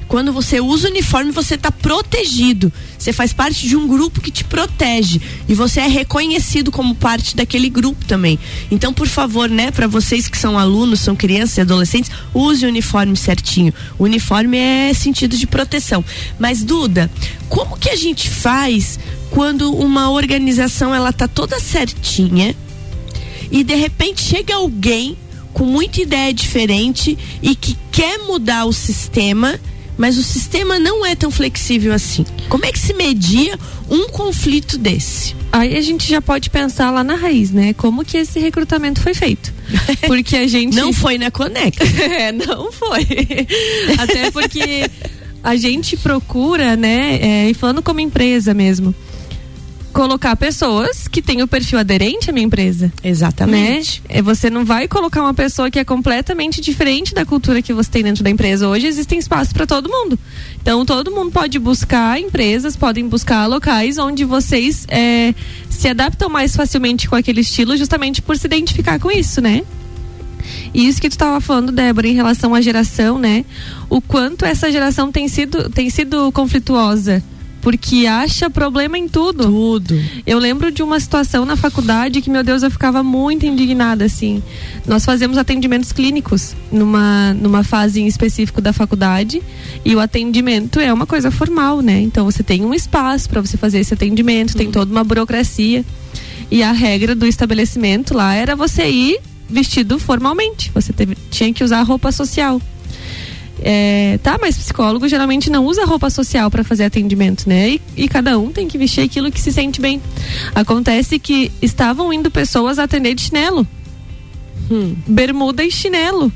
Quando 0.08 0.32
você 0.32 0.60
usa 0.60 0.88
o 0.88 0.92
uniforme, 0.92 1.32
você 1.32 1.56
está 1.56 1.72
protegido. 1.72 2.72
Você 2.98 3.12
faz 3.12 3.34
parte 3.34 3.68
de 3.68 3.76
um 3.76 3.88
grupo 3.88 4.22
que 4.22 4.32
te 4.32 4.44
protege 4.44 5.22
e 5.48 5.54
você 5.54 5.82
é 5.82 5.88
reconhecido 5.88 6.72
como 6.72 6.96
parte 6.96 7.36
daquele 7.36 7.70
grupo 7.70 8.06
também. 8.06 8.40
Então, 8.70 8.94
por 8.94 9.08
favor, 9.08 9.50
né, 9.50 9.72
para 9.72 9.88
vocês 9.88 10.28
que 10.28 10.38
são 10.38 10.58
alunos, 10.58 11.00
são 11.00 11.16
crianças 11.16 11.58
e 11.58 11.62
adolescentes, 11.62 12.12
use 12.34 12.66
o 12.66 12.70
uniforme 12.70 13.16
certinho. 13.16 13.74
O 13.98 14.04
uniforme 14.04 14.58
é 14.58 14.94
sentido 14.94 15.38
de 15.38 15.48
proteção. 15.48 16.04
Mas 16.40 16.64
Duda, 16.64 17.10
como 17.50 17.78
que 17.78 17.90
a 17.90 17.96
gente 17.96 18.30
faz 18.30 19.00
quando 19.30 19.74
uma 19.74 20.12
organização 20.12 20.94
ela 20.94 21.12
tá 21.12 21.28
toda 21.28 21.60
certinha 21.60 22.56
e 23.52 23.64
de 23.64 23.76
repente 23.76 24.22
chega 24.22 24.56
alguém 24.56 25.18
com 25.54 25.66
muita 25.66 26.02
ideia 26.02 26.34
diferente 26.34 27.18
e 27.42 27.56
que 27.56 27.78
quer 27.92 28.18
mudar 28.20 28.66
o 28.66 28.74
sistema, 28.74 29.60
mas 29.98 30.18
o 30.18 30.24
sistema 30.24 30.80
não 30.80 31.06
é 31.06 31.16
tão 31.16 31.30
flexível 31.32 31.94
assim. 31.94 32.26
Como 32.50 32.66
é 32.66 32.72
que 32.72 32.80
se 32.80 32.94
media 32.94 33.58
um 33.90 34.08
conflito 34.10 34.78
desse? 34.78 35.36
Aí 35.52 35.78
a 35.78 35.82
gente 35.82 36.10
já 36.10 36.22
pode 36.22 36.50
pensar 36.50 36.90
lá 36.90 37.04
na 37.04 37.16
raiz, 37.16 37.52
né? 37.52 37.74
Como 37.74 38.04
que 38.04 38.18
esse 38.18 38.40
recrutamento 38.40 39.02
foi 39.02 39.14
feito? 39.14 39.54
Porque 40.08 40.36
a 40.36 40.48
gente 40.48 40.76
não 40.76 40.92
foi 40.92 41.18
na 41.18 41.30
Conecta. 41.30 41.84
é, 42.02 42.32
não 42.32 42.72
foi. 42.72 43.08
Até 44.00 44.32
porque 44.32 44.90
a 45.44 45.56
gente 45.56 45.96
procura, 45.98 46.76
né? 46.76 47.20
É, 47.22 47.50
e 47.50 47.54
falando 47.54 47.82
como 47.82 48.00
empresa 48.00 48.54
mesmo 48.54 48.96
colocar 49.94 50.36
pessoas 50.36 51.08
que 51.08 51.22
têm 51.22 51.42
o 51.42 51.48
perfil 51.48 51.80
aderente 51.80 52.30
à 52.30 52.34
minha 52.34 52.46
empresa. 52.46 52.92
Exatamente. 53.04 54.02
Né? 54.10 54.22
Você 54.22 54.50
não 54.50 54.66
vai 54.66 54.88
colocar 54.88 55.22
uma 55.22 55.34
pessoa 55.34 55.70
que 55.70 55.80
é 55.80 55.86
completamente 55.86 56.60
diferente 56.60 57.14
da 57.14 57.24
cultura 57.24 57.62
que 57.62 57.72
você 57.72 57.90
tem 57.90 58.04
dentro 58.04 58.24
da 58.24 58.30
empresa. 58.30 58.68
Hoje 58.68 58.88
existem 58.88 59.20
espaços 59.20 59.54
para 59.54 59.68
todo 59.68 59.88
mundo. 59.88 60.18
Então 60.62 60.86
todo 60.86 61.12
mundo 61.12 61.32
pode 61.32 61.60
buscar 61.60 62.20
empresas, 62.20 62.76
podem 62.76 63.08
buscar 63.08 63.46
locais 63.46 63.98
onde 63.98 64.26
vocês 64.26 64.86
é, 64.90 65.34
se 65.70 65.88
adaptam 65.88 66.28
mais 66.28 66.56
facilmente 66.56 67.08
com 67.08 67.16
aquele 67.16 67.42
estilo, 67.42 67.78
justamente 67.78 68.22
por 68.22 68.36
se 68.38 68.48
identificar 68.48 69.00
com 69.00 69.12
isso, 69.12 69.40
né? 69.40 69.62
E 70.74 70.88
isso 70.88 71.00
que 71.00 71.08
tu 71.08 71.14
estava 71.14 71.40
falando, 71.40 71.72
Débora, 71.72 72.08
em 72.08 72.16
relação 72.16 72.54
à 72.54 72.60
geração, 72.60 73.20
né? 73.20 73.46
O 73.90 74.02
quanto 74.02 74.44
essa 74.44 74.72
geração 74.72 75.12
tem 75.12 75.28
sido, 75.28 75.70
tem 75.70 75.90
sido 75.90 76.32
conflituosa 76.32 77.24
porque 77.64 78.06
acha 78.06 78.50
problema 78.50 78.98
em 78.98 79.08
tudo. 79.08 79.46
Tudo. 79.46 80.00
Eu 80.28 80.38
lembro 80.38 80.70
de 80.70 80.84
uma 80.84 81.00
situação 81.00 81.46
na 81.46 81.56
faculdade 81.56 82.22
que, 82.22 82.30
meu 82.30 82.44
Deus, 82.44 82.62
eu 82.62 82.70
ficava 82.70 83.02
muito 83.02 83.46
indignada, 83.46 84.04
assim. 84.04 84.44
Nós 84.86 85.06
fazemos 85.06 85.38
atendimentos 85.38 85.94
clínicos 85.94 86.56
numa, 86.70 87.34
numa 87.34 87.64
fase 87.64 88.02
em 88.02 88.06
específico 88.06 88.60
da 88.60 88.74
faculdade 88.74 89.42
e 89.86 89.96
o 89.96 90.02
atendimento 90.02 90.78
é 90.78 90.92
uma 90.92 91.06
coisa 91.06 91.32
formal, 91.32 91.82
né? 91.82 92.02
Então 92.02 92.26
você 92.26 92.44
tem 92.44 92.66
um 92.66 92.74
espaço 92.74 93.30
para 93.30 93.40
você 93.40 93.56
fazer 93.56 93.80
esse 93.80 93.94
atendimento, 93.94 94.52
uhum. 94.52 94.58
tem 94.58 94.70
toda 94.70 94.92
uma 94.92 95.04
burocracia. 95.04 95.86
E 96.52 96.62
a 96.62 96.74
regra 96.74 97.16
do 97.16 97.26
estabelecimento 97.26 98.14
lá 98.14 98.36
era 98.36 98.58
você 98.58 98.90
ir 98.90 99.20
vestido 99.50 99.98
formalmente. 99.98 100.70
Você 100.74 100.92
teve, 100.92 101.16
tinha 101.32 101.54
que 101.54 101.64
usar 101.64 101.82
roupa 101.84 102.12
social. 102.12 102.62
É, 103.66 104.20
tá, 104.22 104.38
mas 104.42 104.58
psicólogo 104.58 105.08
geralmente 105.08 105.50
não 105.50 105.66
usa 105.66 105.86
roupa 105.86 106.10
social 106.10 106.52
para 106.52 106.66
fazer 106.66 106.84
atendimento, 106.84 107.48
né? 107.48 107.70
E, 107.70 107.82
e, 107.96 108.08
cada 108.10 108.38
um 108.38 108.52
tem 108.52 108.68
que 108.68 108.78
vestir 108.78 109.02
aquilo 109.02 109.32
que 109.32 109.40
se 109.40 109.54
sente 109.54 109.80
bem. 109.80 110.02
Acontece 110.54 111.18
que 111.18 111.50
estavam 111.62 112.12
indo 112.12 112.30
pessoas 112.30 112.78
atender 112.78 113.16
de 113.16 113.22
chinelo, 113.22 113.66
hum. 114.70 114.94
bermuda 115.08 115.64
e 115.64 115.72
chinelo. 115.72 116.30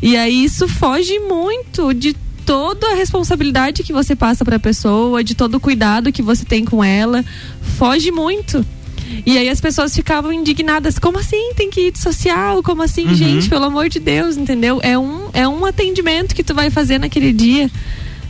E 0.00 0.16
aí 0.16 0.44
isso 0.44 0.66
foge 0.66 1.18
muito 1.18 1.92
de 1.92 2.16
toda 2.46 2.92
a 2.92 2.94
responsabilidade 2.94 3.82
que 3.82 3.92
você 3.92 4.16
passa 4.16 4.42
para 4.42 4.56
a 4.56 4.60
pessoa, 4.60 5.22
de 5.22 5.34
todo 5.34 5.56
o 5.56 5.60
cuidado 5.60 6.10
que 6.10 6.22
você 6.22 6.42
tem 6.42 6.64
com 6.64 6.82
ela. 6.82 7.22
Foge 7.76 8.10
muito. 8.10 8.64
E 9.24 9.36
aí 9.38 9.48
as 9.48 9.60
pessoas 9.60 9.94
ficavam 9.94 10.32
indignadas. 10.32 10.98
Como 10.98 11.18
assim? 11.18 11.52
Tem 11.54 11.70
que 11.70 11.88
ir 11.88 11.92
de 11.92 11.98
social? 11.98 12.62
Como 12.62 12.82
assim, 12.82 13.06
uhum. 13.06 13.14
gente? 13.14 13.48
Pelo 13.48 13.64
amor 13.64 13.88
de 13.88 13.98
Deus, 13.98 14.36
entendeu? 14.36 14.80
É 14.82 14.98
um, 14.98 15.28
é 15.32 15.46
um 15.46 15.64
atendimento 15.64 16.34
que 16.34 16.42
tu 16.42 16.54
vai 16.54 16.70
fazer 16.70 16.98
naquele 16.98 17.32
dia. 17.32 17.70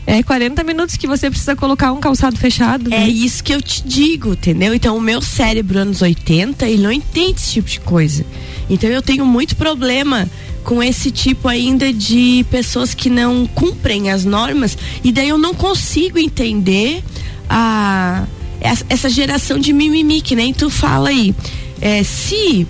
É 0.07 0.23
40 0.23 0.65
minutos 0.65 0.97
que 0.97 1.07
você 1.07 1.31
precisa 1.31 1.55
colocar 1.55 1.93
um 1.93 2.01
calçado 2.01 2.37
fechado. 2.37 2.91
Né? 2.91 3.05
É 3.05 3.09
isso 3.09 3.45
que 3.45 3.55
eu 3.55 3.63
te 3.63 3.83
digo, 3.87 4.33
entendeu? 4.33 4.75
Então 4.75 4.97
o 4.97 5.01
meu 5.01 5.21
cérebro 5.21 5.79
anos 5.79 6.03
80, 6.03 6.67
ele 6.69 6.83
não 6.83 6.91
entende 6.91 7.41
esse 7.41 7.53
tipo 7.53 7.69
de 7.69 7.81
coisa. 7.81 8.25
Então 8.69 8.91
eu 8.91 9.03
tenho 9.03 9.25
muito 9.25 9.55
problema 9.55 10.29
com 10.65 10.83
esse 10.83 11.11
tipo 11.11 11.49
ainda 11.49 11.93
de 11.93 12.45
pessoas 12.51 12.93
que 12.93 13.09
não 13.09 13.47
cumprem 13.47 14.11
as 14.11 14.25
normas 14.25 14.77
e 15.03 15.11
daí 15.11 15.29
eu 15.29 15.39
não 15.39 15.55
consigo 15.55 16.19
entender 16.19 17.03
a 17.49 18.27
essa 18.61 19.09
geração 19.09 19.59
de 19.59 19.73
mimimi 19.73 20.21
que 20.21 20.37
nem 20.37 20.53
tu 20.53 20.71
fala 20.71 21.09
aí. 21.09 21.35
É, 21.81 22.03
se 22.03 22.67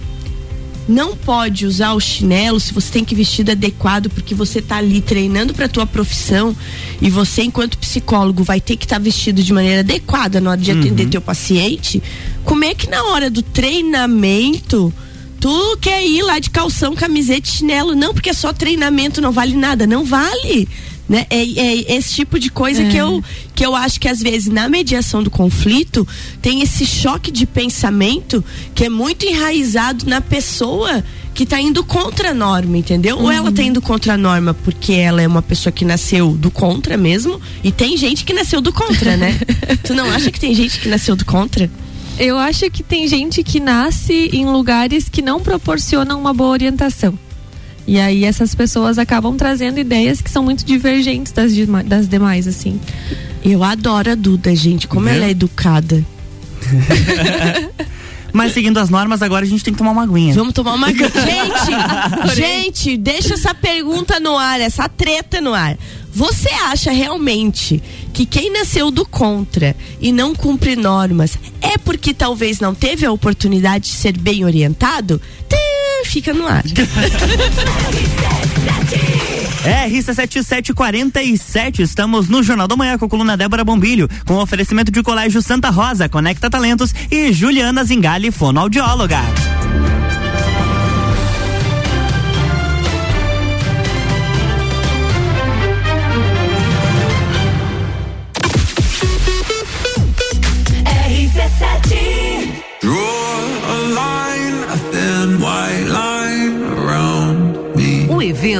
não 0.88 1.16
pode 1.16 1.66
usar 1.66 1.92
o 1.92 2.00
chinelo 2.00 2.58
se 2.58 2.72
você 2.72 2.92
tem 2.92 3.04
que 3.04 3.14
vestir 3.14 3.48
adequado 3.48 4.10
porque 4.10 4.34
você 4.34 4.58
está 4.58 4.76
ali 4.76 5.00
treinando 5.00 5.54
para 5.54 5.68
tua 5.68 5.86
profissão 5.86 6.54
e 7.00 7.08
você 7.08 7.42
enquanto 7.42 7.78
psicólogo 7.78 8.42
vai 8.42 8.60
ter 8.60 8.76
que 8.76 8.84
estar 8.84 8.96
tá 8.96 9.02
vestido 9.02 9.42
de 9.42 9.52
maneira 9.52 9.80
adequada 9.80 10.40
na 10.40 10.50
hora 10.50 10.60
de 10.60 10.72
uhum. 10.72 10.80
atender 10.80 11.08
teu 11.08 11.20
paciente, 11.20 12.02
como 12.44 12.64
é 12.64 12.74
que 12.74 12.90
na 12.90 13.02
hora 13.04 13.30
do 13.30 13.42
treinamento 13.42 14.92
tu 15.38 15.78
quer 15.80 16.04
ir 16.04 16.22
lá 16.22 16.38
de 16.38 16.50
calção, 16.50 16.94
camiseta 16.94 17.48
e 17.48 17.52
chinelo? 17.52 17.94
Não, 17.94 18.12
porque 18.12 18.30
é 18.30 18.34
só 18.34 18.52
treinamento, 18.52 19.20
não 19.20 19.32
vale 19.32 19.56
nada, 19.56 19.86
não 19.86 20.04
vale. 20.04 20.68
Né? 21.10 21.26
É, 21.28 21.42
é 21.42 21.96
esse 21.96 22.14
tipo 22.14 22.38
de 22.38 22.48
coisa 22.48 22.84
é. 22.84 22.88
que, 22.88 22.96
eu, 22.96 23.20
que 23.52 23.66
eu 23.66 23.74
acho 23.74 23.98
que 23.98 24.06
às 24.06 24.22
vezes 24.22 24.46
na 24.46 24.68
mediação 24.68 25.24
do 25.24 25.28
conflito 25.28 26.06
tem 26.40 26.62
esse 26.62 26.86
choque 26.86 27.32
de 27.32 27.46
pensamento 27.46 28.44
que 28.76 28.84
é 28.84 28.88
muito 28.88 29.26
enraizado 29.26 30.06
na 30.06 30.20
pessoa 30.20 31.02
que 31.34 31.42
está 31.42 31.60
indo 31.60 31.82
contra 31.82 32.30
a 32.30 32.34
norma, 32.34 32.78
entendeu? 32.78 33.16
Uhum. 33.16 33.24
Ou 33.24 33.32
ela 33.32 33.50
está 33.50 33.60
indo 33.60 33.82
contra 33.82 34.14
a 34.14 34.16
norma 34.16 34.54
porque 34.54 34.92
ela 34.92 35.20
é 35.20 35.26
uma 35.26 35.42
pessoa 35.42 35.72
que 35.72 35.84
nasceu 35.84 36.30
do 36.30 36.48
contra 36.48 36.96
mesmo, 36.96 37.40
e 37.64 37.72
tem 37.72 37.96
gente 37.96 38.24
que 38.24 38.32
nasceu 38.32 38.60
do 38.60 38.72
contra, 38.72 39.16
né? 39.16 39.36
tu 39.82 39.94
não 39.94 40.08
acha 40.12 40.30
que 40.30 40.38
tem 40.38 40.54
gente 40.54 40.78
que 40.78 40.88
nasceu 40.88 41.16
do 41.16 41.24
contra? 41.24 41.68
Eu 42.20 42.38
acho 42.38 42.70
que 42.70 42.84
tem 42.84 43.08
gente 43.08 43.42
que 43.42 43.58
nasce 43.58 44.30
em 44.32 44.46
lugares 44.46 45.08
que 45.08 45.22
não 45.22 45.40
proporcionam 45.40 46.20
uma 46.20 46.32
boa 46.32 46.50
orientação. 46.50 47.18
E 47.90 47.98
aí 47.98 48.24
essas 48.24 48.54
pessoas 48.54 48.98
acabam 48.98 49.36
trazendo 49.36 49.80
ideias 49.80 50.20
que 50.20 50.30
são 50.30 50.44
muito 50.44 50.64
divergentes 50.64 51.32
das, 51.32 51.50
das 51.84 52.06
demais, 52.06 52.46
assim. 52.46 52.80
Eu 53.44 53.64
adoro 53.64 54.12
a 54.12 54.14
Duda, 54.14 54.54
gente, 54.54 54.86
como 54.86 55.08
ela 55.08 55.24
é 55.24 55.30
educada. 55.30 56.06
Mas 58.32 58.52
seguindo 58.52 58.78
as 58.78 58.90
normas, 58.90 59.22
agora 59.22 59.44
a 59.44 59.48
gente 59.48 59.64
tem 59.64 59.74
que 59.74 59.78
tomar 59.78 59.90
uma 59.90 60.04
aguinha. 60.04 60.32
Vamos 60.34 60.54
tomar 60.54 60.74
uma 60.74 60.86
aguinha. 60.86 61.10
gente, 62.30 62.36
gente, 62.36 62.96
deixa 62.96 63.34
essa 63.34 63.52
pergunta 63.52 64.20
no 64.20 64.38
ar, 64.38 64.60
essa 64.60 64.88
treta 64.88 65.40
no 65.40 65.52
ar. 65.52 65.76
Você 66.14 66.48
acha 66.48 66.92
realmente 66.92 67.82
que 68.12 68.24
quem 68.24 68.52
nasceu 68.52 68.92
do 68.92 69.04
contra 69.04 69.74
e 70.00 70.12
não 70.12 70.32
cumpre 70.32 70.76
normas 70.76 71.36
é 71.60 71.76
porque 71.76 72.14
talvez 72.14 72.60
não 72.60 72.72
teve 72.72 73.04
a 73.04 73.10
oportunidade 73.10 73.86
de 73.86 73.96
ser 73.96 74.16
bem 74.16 74.44
orientado? 74.44 75.20
Fica 76.10 76.34
no 76.34 76.46
ar. 76.46 76.64
RC7747, 79.60 81.80
estamos 81.80 82.28
no 82.28 82.42
Jornal 82.42 82.66
da 82.66 82.74
Manhã 82.74 82.98
com 82.98 83.04
a 83.04 83.08
coluna 83.08 83.36
Débora 83.36 83.62
Bombilho, 83.62 84.08
com 84.26 84.34
oferecimento 84.36 84.90
de 84.90 85.00
Colégio 85.02 85.40
Santa 85.40 85.70
Rosa, 85.70 86.08
Conecta 86.08 86.50
Talentos 86.50 86.92
e 87.10 87.32
Juliana 87.32 87.84
Zingali, 87.84 88.32
fonoaudióloga. 88.32 89.20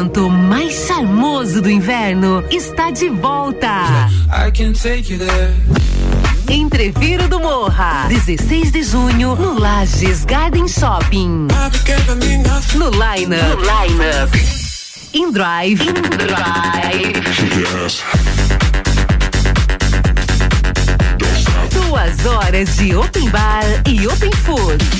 Evento 0.01 0.31
mais 0.31 0.87
charmoso 0.87 1.61
do 1.61 1.71
inverno 1.71 2.43
está 2.51 2.91
de 2.91 3.11
volta. 3.11 4.09
Entreviro 6.49 7.29
do 7.29 7.39
Morra, 7.39 8.07
16 8.09 8.73
de 8.73 8.83
junho, 8.83 9.37
no 9.37 9.59
Lages 9.59 10.25
Garden 10.25 10.67
Shopping. 10.67 11.49
No 12.77 12.89
Line 12.91 13.37
Up. 13.37 13.47
No 13.47 13.61
Line 13.61 14.01
Up. 14.25 14.39
In 15.13 15.33
Drive. 15.33 15.83
In 15.83 15.93
Drive. 15.93 17.21
Duas 21.71 22.25
horas 22.25 22.77
de 22.77 22.97
open 22.97 23.29
bar 23.29 23.65
e 23.87 24.07
open 24.07 24.33
food 24.33 25.00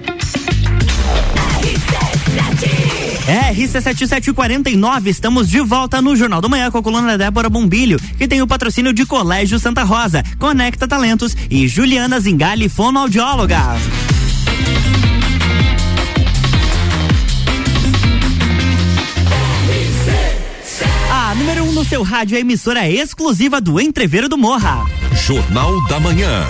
RC7749, 3.27 5.07
estamos 5.07 5.47
de 5.49 5.59
volta 5.59 6.01
no 6.01 6.15
Jornal 6.15 6.41
do 6.41 6.49
Manhã 6.49 6.71
com 6.71 6.77
a 6.77 6.83
coluna 6.83 7.17
Débora 7.17 7.49
Bombilho, 7.49 7.99
que 8.17 8.27
tem 8.27 8.41
o 8.41 8.47
patrocínio 8.47 8.93
de 8.93 9.05
Colégio 9.05 9.59
Santa 9.59 9.83
Rosa, 9.83 10.23
Conecta 10.39 10.87
Talentos 10.87 11.35
e 11.49 11.67
Juliana 11.67 12.19
Zingali, 12.19 12.67
fonoaudióloga. 12.67 13.59
A 21.11 21.35
número 21.35 21.63
1 21.63 21.69
um 21.69 21.71
no 21.73 21.85
seu 21.85 22.03
rádio 22.03 22.35
é 22.35 22.37
a 22.39 22.41
emissora 22.41 22.89
exclusiva 22.89 23.61
do 23.61 23.79
Entreveiro 23.79 24.27
do 24.27 24.37
Morra. 24.37 24.85
Jornal 25.13 25.87
da 25.87 25.99
Manhã. 25.99 26.45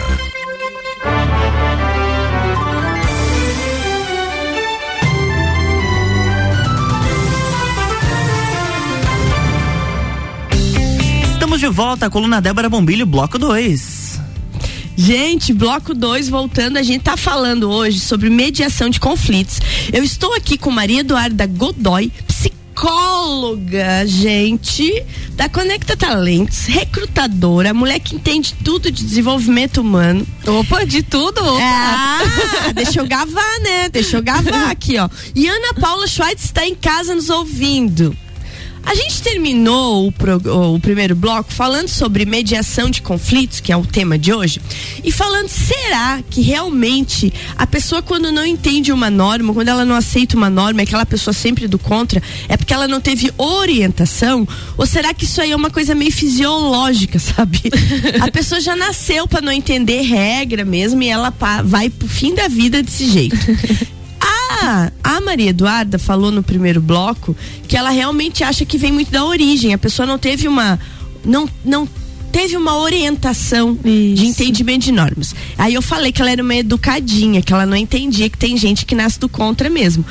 De 11.62 11.68
volta 11.68 12.08
à 12.08 12.10
coluna 12.10 12.42
Débora 12.42 12.68
Bombilho, 12.68 13.06
bloco 13.06 13.38
2. 13.38 14.20
Gente, 14.98 15.54
bloco 15.54 15.94
2 15.94 16.28
voltando, 16.28 16.78
a 16.78 16.82
gente 16.82 17.04
tá 17.04 17.16
falando 17.16 17.70
hoje 17.70 18.00
sobre 18.00 18.32
mediação 18.32 18.90
de 18.90 19.00
conflitos. 19.00 19.60
Eu 19.94 20.04
estou 20.04 20.34
aqui 20.34 20.58
com 20.58 20.72
Maria 20.72 21.02
Eduarda 21.02 21.46
Godoy, 21.46 22.12
psicóloga, 22.28 24.08
gente, 24.08 25.06
da 25.34 25.48
Conecta 25.48 25.96
Talentos, 25.96 26.66
recrutadora, 26.66 27.76
mulher 27.76 28.00
que 28.00 28.16
entende 28.16 28.56
tudo 28.64 28.92
de 28.92 29.04
desenvolvimento 29.04 29.82
humano. 29.82 30.26
Opa, 30.48 30.84
de 30.84 31.04
tudo? 31.04 31.42
Opa. 31.46 31.62
Ah, 31.62 32.72
deixa 32.74 33.02
eu 33.02 33.08
gavar, 33.08 33.60
né? 33.60 33.88
Deixa 33.88 34.18
eu 34.18 34.24
gavar 34.24 34.72
aqui, 34.72 34.98
ó. 34.98 35.08
E 35.36 35.48
Ana 35.48 35.76
Paula 35.76 36.08
Schweitz 36.08 36.46
está 36.46 36.66
em 36.66 36.74
casa 36.74 37.14
nos 37.14 37.30
ouvindo. 37.30 38.18
A 38.84 38.96
gente 38.96 39.22
terminou 39.22 40.08
o, 40.08 40.12
pro, 40.12 40.38
o, 40.74 40.80
primeiro 40.80 41.16
bloco 41.16 41.52
falando 41.54 41.88
sobre 41.88 42.26
mediação 42.26 42.90
de 42.90 43.02
conflitos, 43.02 43.60
que 43.60 43.72
é 43.72 43.78
o 43.78 43.86
tema 43.86 44.18
de 44.18 44.34
hoje, 44.34 44.60
e 45.04 45.12
falando, 45.12 45.48
será 45.48 46.22
que 46.30 46.42
realmente 46.42 47.32
a 47.58 47.68
pessoa, 47.68 48.02
quando 48.02 48.32
não 48.32 48.46
entende 48.46 48.92
uma 48.92 49.10
norma, 49.10 49.54
quando 49.54 49.68
ela 49.68 49.86
não 49.86 49.96
aceita 49.96 50.36
uma 50.36 50.50
norma, 50.50 50.82
é 50.82 50.84
aquela 50.84 51.06
pessoa 51.06 51.34
sempre 51.34 51.68
do 51.68 51.78
contra, 51.78 52.22
é 52.50 52.58
porque 52.58 52.74
ela 52.74 52.88
não 52.88 53.00
teve 53.00 53.32
orientação? 53.38 54.48
Ou 54.78 54.86
será 54.86 55.14
que 55.14 55.26
isso 55.26 55.42
aí 55.42 55.52
é 55.52 55.56
uma 55.56 55.70
coisa 55.70 55.94
meio 55.94 56.12
fisiológica, 56.12 57.18
sabe? 57.20 57.62
a 58.20 58.32
pessoa 58.32 58.60
já 58.60 58.76
nasceu 58.76 59.28
para 59.28 59.42
não 59.42 59.52
entender 59.52 60.02
regra 60.02 60.66
mesmo 60.66 61.02
e 61.04 61.08
ela 61.08 61.34
vai 61.64 61.90
pro 61.90 62.08
fim 62.08 62.34
da 62.34 62.48
vida 62.48 62.82
desse 62.82 63.10
jeito. 63.10 63.38
A 65.04 65.22
Maria 65.22 65.50
Eduarda 65.50 65.98
falou 65.98 66.32
no 66.32 66.44
primeiro 66.44 66.82
bloco 66.82 67.36
que 67.68 67.76
ela 67.76 67.90
realmente 67.90 68.44
acha 68.44 68.66
que 68.66 68.78
vem 68.78 68.92
muito 68.92 69.12
da 69.12 69.26
origem. 69.26 69.74
A 69.74 69.78
pessoa 69.78 70.06
não 70.06 70.18
teve 70.18 70.48
uma. 70.48 70.80
Não, 71.24 71.48
não 71.64 71.88
teve 72.32 72.56
uma 72.56 72.78
orientação 72.78 73.78
Isso. 73.84 74.16
de 74.22 74.26
entendimento 74.26 74.86
de 74.86 74.92
normas. 74.92 75.36
Aí 75.58 75.74
eu 75.74 75.82
falei 75.82 76.12
que 76.12 76.22
ela 76.22 76.32
era 76.32 76.42
uma 76.42 76.56
educadinha, 76.56 77.42
que 77.42 77.52
ela 77.52 77.66
não 77.66 77.76
entendia 77.76 78.30
que 78.30 78.38
tem 78.38 78.56
gente 78.56 78.86
que 78.86 78.96
nasce 78.96 79.20
do 79.20 79.28
contra 79.28 79.70
mesmo. 79.70 80.06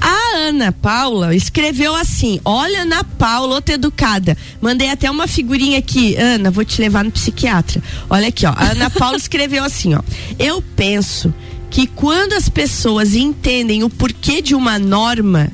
A 0.00 0.36
Ana 0.48 0.72
Paula 0.72 1.34
escreveu 1.34 1.94
assim: 1.94 2.40
Olha, 2.44 2.82
Ana 2.82 3.04
Paula, 3.04 3.54
outra 3.54 3.76
educada. 3.76 4.36
Mandei 4.60 4.90
até 4.90 5.10
uma 5.10 5.26
figurinha 5.26 5.78
aqui. 5.78 6.16
Ana, 6.16 6.50
vou 6.50 6.64
te 6.64 6.80
levar 6.80 7.04
no 7.04 7.10
psiquiatra. 7.10 7.82
Olha 8.08 8.28
aqui, 8.28 8.44
ó. 8.46 8.52
A 8.56 8.72
Ana 8.72 8.90
Paula 8.90 9.16
escreveu 9.18 9.62
assim: 9.62 9.94
ó. 9.94 10.00
Eu 10.38 10.62
penso 10.74 11.32
que 11.70 11.86
quando 11.86 12.32
as 12.32 12.48
pessoas 12.48 13.14
entendem 13.14 13.84
o 13.84 13.88
porquê 13.88 14.42
de 14.42 14.54
uma 14.54 14.78
norma, 14.78 15.48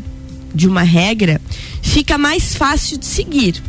de 0.54 0.66
uma 0.66 0.82
regra, 0.82 1.40
fica 1.82 2.16
mais 2.16 2.54
fácil 2.54 2.96
de 2.96 3.04
seguir. 3.06 3.62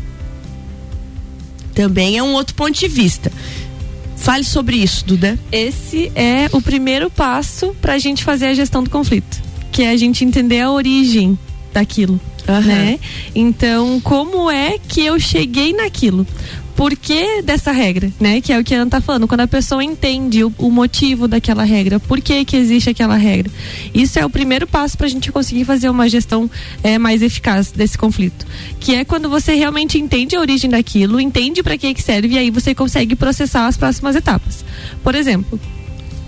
Também 1.75 2.17
é 2.17 2.23
um 2.23 2.33
outro 2.33 2.55
ponto 2.55 2.71
de 2.71 2.87
vista. 2.87 3.31
Fale 4.15 4.43
sobre 4.43 4.77
isso, 4.77 5.05
Duda. 5.05 5.37
Esse 5.51 6.11
é 6.15 6.49
o 6.51 6.61
primeiro 6.61 7.09
passo 7.09 7.75
para 7.81 7.93
a 7.93 7.99
gente 7.99 8.23
fazer 8.23 8.47
a 8.47 8.53
gestão 8.53 8.81
do 8.83 8.89
conflito, 8.89 9.41
que 9.71 9.83
é 9.83 9.91
a 9.91 9.97
gente 9.97 10.25
entender 10.25 10.61
a 10.61 10.71
origem 10.71 11.37
daquilo. 11.71 12.19
Uhum. 12.47 12.61
Né? 12.61 12.99
Então, 13.35 13.99
como 14.01 14.49
é 14.49 14.79
que 14.79 15.01
eu 15.01 15.19
cheguei 15.19 15.73
naquilo? 15.73 16.25
Porquê 16.77 17.41
dessa 17.41 17.71
regra, 17.71 18.13
né? 18.19 18.39
Que 18.39 18.53
é 18.53 18.59
o 18.59 18.63
que 18.63 18.75
a 18.75 18.81
Ana 18.81 18.91
tá 18.91 19.01
falando. 19.01 19.27
Quando 19.27 19.41
a 19.41 19.47
pessoa 19.47 19.83
entende 19.83 20.43
o, 20.43 20.53
o 20.59 20.69
motivo 20.69 21.27
daquela 21.27 21.63
regra, 21.63 21.99
por 21.99 22.21
que 22.21 22.45
que 22.45 22.55
existe 22.55 22.91
aquela 22.91 23.15
regra. 23.15 23.51
Isso 23.93 24.19
é 24.19 24.25
o 24.25 24.29
primeiro 24.29 24.67
passo 24.67 24.95
para 24.95 25.07
a 25.07 25.09
gente 25.09 25.31
conseguir 25.31 25.65
fazer 25.65 25.89
uma 25.89 26.07
gestão 26.07 26.49
é, 26.83 26.99
mais 26.99 27.23
eficaz 27.23 27.71
desse 27.71 27.97
conflito. 27.97 28.45
Que 28.79 28.93
é 28.93 29.03
quando 29.03 29.27
você 29.27 29.55
realmente 29.55 29.97
entende 29.97 30.35
a 30.35 30.39
origem 30.39 30.69
daquilo, 30.69 31.19
entende 31.19 31.63
para 31.63 31.75
que 31.77 31.95
que 31.95 32.01
serve 32.01 32.35
e 32.35 32.37
aí 32.37 32.51
você 32.51 32.75
consegue 32.75 33.15
processar 33.15 33.65
as 33.65 33.75
próximas 33.75 34.15
etapas. 34.15 34.63
Por 35.03 35.15
exemplo, 35.15 35.59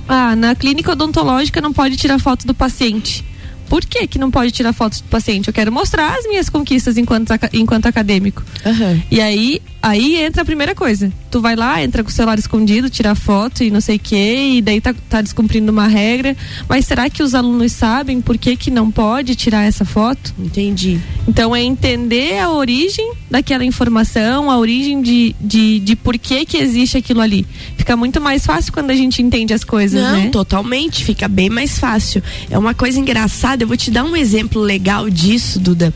ah, 0.07 0.35
na 0.35 0.55
clínica 0.55 0.93
odontológica 0.93 1.61
não 1.61 1.71
pode 1.71 1.95
tirar 1.95 2.19
foto 2.19 2.47
do 2.47 2.55
paciente. 2.55 3.23
Por 3.69 3.85
que, 3.85 4.07
que 4.07 4.17
não 4.17 4.31
pode 4.31 4.51
tirar 4.51 4.73
fotos 4.73 4.99
do 4.99 5.07
paciente? 5.07 5.47
Eu 5.47 5.53
quero 5.53 5.71
mostrar 5.71 6.17
as 6.17 6.27
minhas 6.27 6.49
conquistas 6.49 6.97
enquanto, 6.97 7.31
enquanto 7.53 7.85
acadêmico. 7.85 8.43
Uhum. 8.65 9.01
E 9.11 9.21
aí, 9.21 9.61
aí 9.81 10.17
entra 10.17 10.41
a 10.41 10.45
primeira 10.45 10.73
coisa. 10.73 11.11
Tu 11.29 11.39
vai 11.41 11.55
lá, 11.55 11.83
entra 11.83 12.03
com 12.03 12.09
o 12.09 12.13
celular 12.13 12.39
escondido, 12.39 12.89
tira 12.89 13.13
foto 13.13 13.63
e 13.63 13.69
não 13.69 13.81
sei 13.81 13.97
o 13.97 13.99
quê, 13.99 14.55
e 14.55 14.61
daí 14.61 14.81
tá, 14.81 14.95
tá 15.09 15.21
descumprindo 15.21 15.71
uma 15.71 15.87
regra. 15.87 16.35
Mas 16.67 16.85
será 16.85 17.09
que 17.09 17.21
os 17.21 17.35
alunos 17.35 17.71
sabem 17.71 18.19
por 18.19 18.37
que, 18.37 18.55
que 18.55 18.71
não 18.71 18.89
pode 18.89 19.35
tirar 19.35 19.63
essa 19.63 19.85
foto? 19.85 20.33
Entendi. 20.39 20.99
Então 21.27 21.55
é 21.55 21.61
entender 21.61 22.39
a 22.39 22.49
origem 22.49 23.13
daquela 23.29 23.63
informação, 23.63 24.49
a 24.49 24.57
origem 24.57 25.01
de, 25.01 25.35
de, 25.39 25.79
de 25.79 25.95
por 25.95 26.17
que, 26.17 26.45
que 26.45 26.57
existe 26.57 26.97
aquilo 26.97 27.21
ali. 27.21 27.45
Fica 27.77 27.95
muito 27.95 28.19
mais 28.19 28.45
fácil 28.45 28.73
quando 28.73 28.89
a 28.89 28.95
gente 28.95 29.21
entende 29.21 29.53
as 29.53 29.63
coisas, 29.63 30.01
não, 30.01 30.17
né? 30.17 30.29
Totalmente, 30.29 31.03
fica 31.03 31.27
bem 31.27 31.49
mais 31.49 31.77
fácil. 31.77 32.23
É 32.49 32.57
uma 32.57 32.73
coisa 32.73 32.99
engraçada, 32.99 33.63
eu 33.63 33.67
vou 33.67 33.77
te 33.77 33.91
dar 33.91 34.03
um 34.03 34.15
exemplo 34.15 34.61
legal 34.61 35.09
disso, 35.09 35.59
Duda 35.59 35.93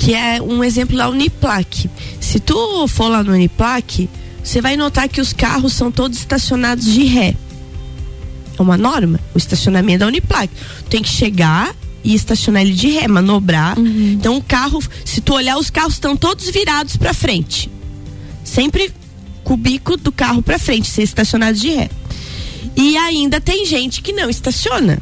que 0.00 0.14
é 0.14 0.40
um 0.40 0.64
exemplo 0.64 0.96
da 0.96 1.10
Uniplac. 1.10 1.90
Se 2.18 2.40
tu 2.40 2.88
for 2.88 3.08
lá 3.08 3.22
no 3.22 3.32
Uniplac, 3.32 4.08
você 4.42 4.60
vai 4.60 4.76
notar 4.76 5.08
que 5.08 5.20
os 5.20 5.32
carros 5.32 5.72
são 5.72 5.90
todos 5.90 6.18
estacionados 6.18 6.84
de 6.84 7.04
ré. 7.04 7.34
É 8.58 8.62
uma 8.62 8.76
norma, 8.76 9.20
o 9.34 9.38
estacionamento 9.38 10.00
da 10.00 10.06
Uniplac. 10.06 10.50
Tem 10.88 11.02
que 11.02 11.08
chegar 11.08 11.74
e 12.02 12.14
estacionar 12.14 12.62
ele 12.62 12.72
de 12.72 12.88
ré, 12.88 13.06
manobrar. 13.06 13.78
Uhum. 13.78 14.12
Então 14.12 14.36
o 14.36 14.42
carro, 14.42 14.82
se 15.04 15.20
tu 15.20 15.34
olhar, 15.34 15.56
os 15.58 15.70
carros 15.70 15.94
estão 15.94 16.16
todos 16.16 16.48
virados 16.50 16.96
para 16.96 17.14
frente. 17.14 17.70
Sempre 18.44 18.92
com 19.44 19.54
o 19.54 19.56
bico 19.56 19.96
do 19.96 20.12
carro 20.12 20.42
para 20.42 20.58
frente, 20.58 20.88
ser 20.88 21.02
estacionados 21.02 21.60
de 21.60 21.70
ré. 21.70 21.90
E 22.76 22.96
ainda 22.96 23.40
tem 23.40 23.66
gente 23.66 24.02
que 24.02 24.12
não 24.12 24.30
estaciona. 24.30 24.98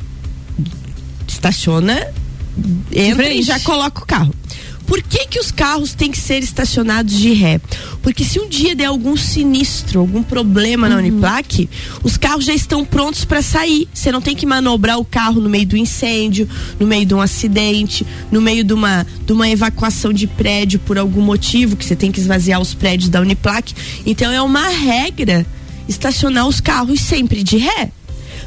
Estaciona, 1.26 2.06
entra 2.90 3.32
e 3.32 3.42
já 3.42 3.60
coloca 3.60 4.02
o 4.02 4.06
carro. 4.06 4.34
Por 4.88 5.02
que, 5.02 5.26
que 5.26 5.38
os 5.38 5.52
carros 5.52 5.92
têm 5.92 6.10
que 6.10 6.16
ser 6.16 6.38
estacionados 6.42 7.14
de 7.14 7.34
ré? 7.34 7.60
Porque 8.02 8.24
se 8.24 8.40
um 8.40 8.48
dia 8.48 8.74
der 8.74 8.86
algum 8.86 9.18
sinistro, 9.18 10.00
algum 10.00 10.22
problema 10.22 10.86
uhum. 10.86 10.94
na 10.94 10.98
Uniplac, 10.98 11.68
os 12.02 12.16
carros 12.16 12.46
já 12.46 12.54
estão 12.54 12.86
prontos 12.86 13.22
para 13.22 13.42
sair. 13.42 13.86
Você 13.92 14.10
não 14.10 14.22
tem 14.22 14.34
que 14.34 14.46
manobrar 14.46 14.98
o 14.98 15.04
carro 15.04 15.42
no 15.42 15.48
meio 15.50 15.66
do 15.66 15.76
incêndio, 15.76 16.48
no 16.80 16.86
meio 16.86 17.04
de 17.04 17.14
um 17.14 17.20
acidente, 17.20 18.06
no 18.32 18.40
meio 18.40 18.64
de 18.64 18.72
uma, 18.72 19.06
de 19.26 19.30
uma 19.30 19.46
evacuação 19.50 20.10
de 20.10 20.26
prédio 20.26 20.80
por 20.80 20.96
algum 20.96 21.20
motivo, 21.20 21.76
que 21.76 21.84
você 21.84 21.94
tem 21.94 22.10
que 22.10 22.18
esvaziar 22.18 22.58
os 22.58 22.72
prédios 22.72 23.10
da 23.10 23.20
Uniplac. 23.20 23.74
Então 24.06 24.32
é 24.32 24.40
uma 24.40 24.68
regra 24.68 25.46
estacionar 25.86 26.48
os 26.48 26.62
carros 26.62 26.98
sempre 26.98 27.42
de 27.42 27.58
ré. 27.58 27.90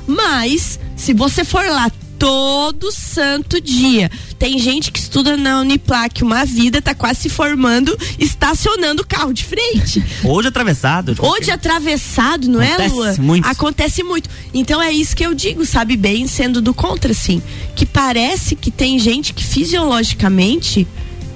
Mas, 0.07 0.79
se 0.95 1.13
você 1.13 1.45
for 1.45 1.63
lá 1.67 1.91
todo 2.21 2.91
santo 2.91 3.59
dia. 3.59 4.11
Tem 4.37 4.59
gente 4.59 4.91
que 4.91 4.99
estuda 4.99 5.35
na 5.35 5.59
Uniplac 5.61 6.23
uma 6.23 6.45
vida, 6.45 6.79
tá 6.79 6.93
quase 6.93 7.21
se 7.21 7.29
formando, 7.29 7.97
estacionando 8.19 9.01
o 9.01 9.05
carro 9.07 9.33
de 9.33 9.43
frente. 9.43 10.03
De 10.43 10.47
atravessado. 10.47 11.15
Ou 11.17 11.41
de 11.41 11.49
atravessado, 11.49 12.47
não 12.47 12.61
Acontece 12.61 12.83
é, 12.83 12.95
Lua? 12.95 13.15
Muito. 13.17 13.47
Acontece 13.47 14.03
muito. 14.03 14.29
Então 14.53 14.79
é 14.79 14.91
isso 14.91 15.15
que 15.15 15.25
eu 15.25 15.33
digo, 15.33 15.65
sabe 15.65 15.97
bem, 15.97 16.27
sendo 16.27 16.61
do 16.61 16.75
contra, 16.75 17.11
assim. 17.11 17.41
Que 17.75 17.87
parece 17.87 18.55
que 18.55 18.69
tem 18.69 18.99
gente 18.99 19.33
que 19.33 19.43
fisiologicamente 19.43 20.87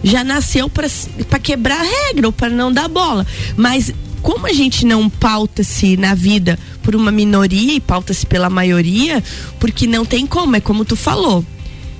já 0.03 0.23
nasceu 0.23 0.69
para 0.69 1.39
quebrar 1.39 1.81
a 1.81 1.83
regra 1.83 2.27
ou 2.27 2.31
para 2.31 2.51
não 2.51 2.71
dar 2.71 2.87
bola. 2.87 3.25
Mas 3.57 3.91
como 4.25 4.47
a 4.47 4.53
gente 4.53 4.87
não 4.87 5.07
pauta-se 5.07 5.95
na 5.95 6.15
vida 6.15 6.57
por 6.81 6.95
uma 6.95 7.11
minoria 7.11 7.75
e 7.75 7.79
pauta-se 7.79 8.25
pela 8.25 8.49
maioria, 8.49 9.23
porque 9.59 9.85
não 9.85 10.03
tem 10.03 10.25
como, 10.25 10.55
é 10.55 10.59
como 10.59 10.83
tu 10.83 10.95
falou 10.95 11.45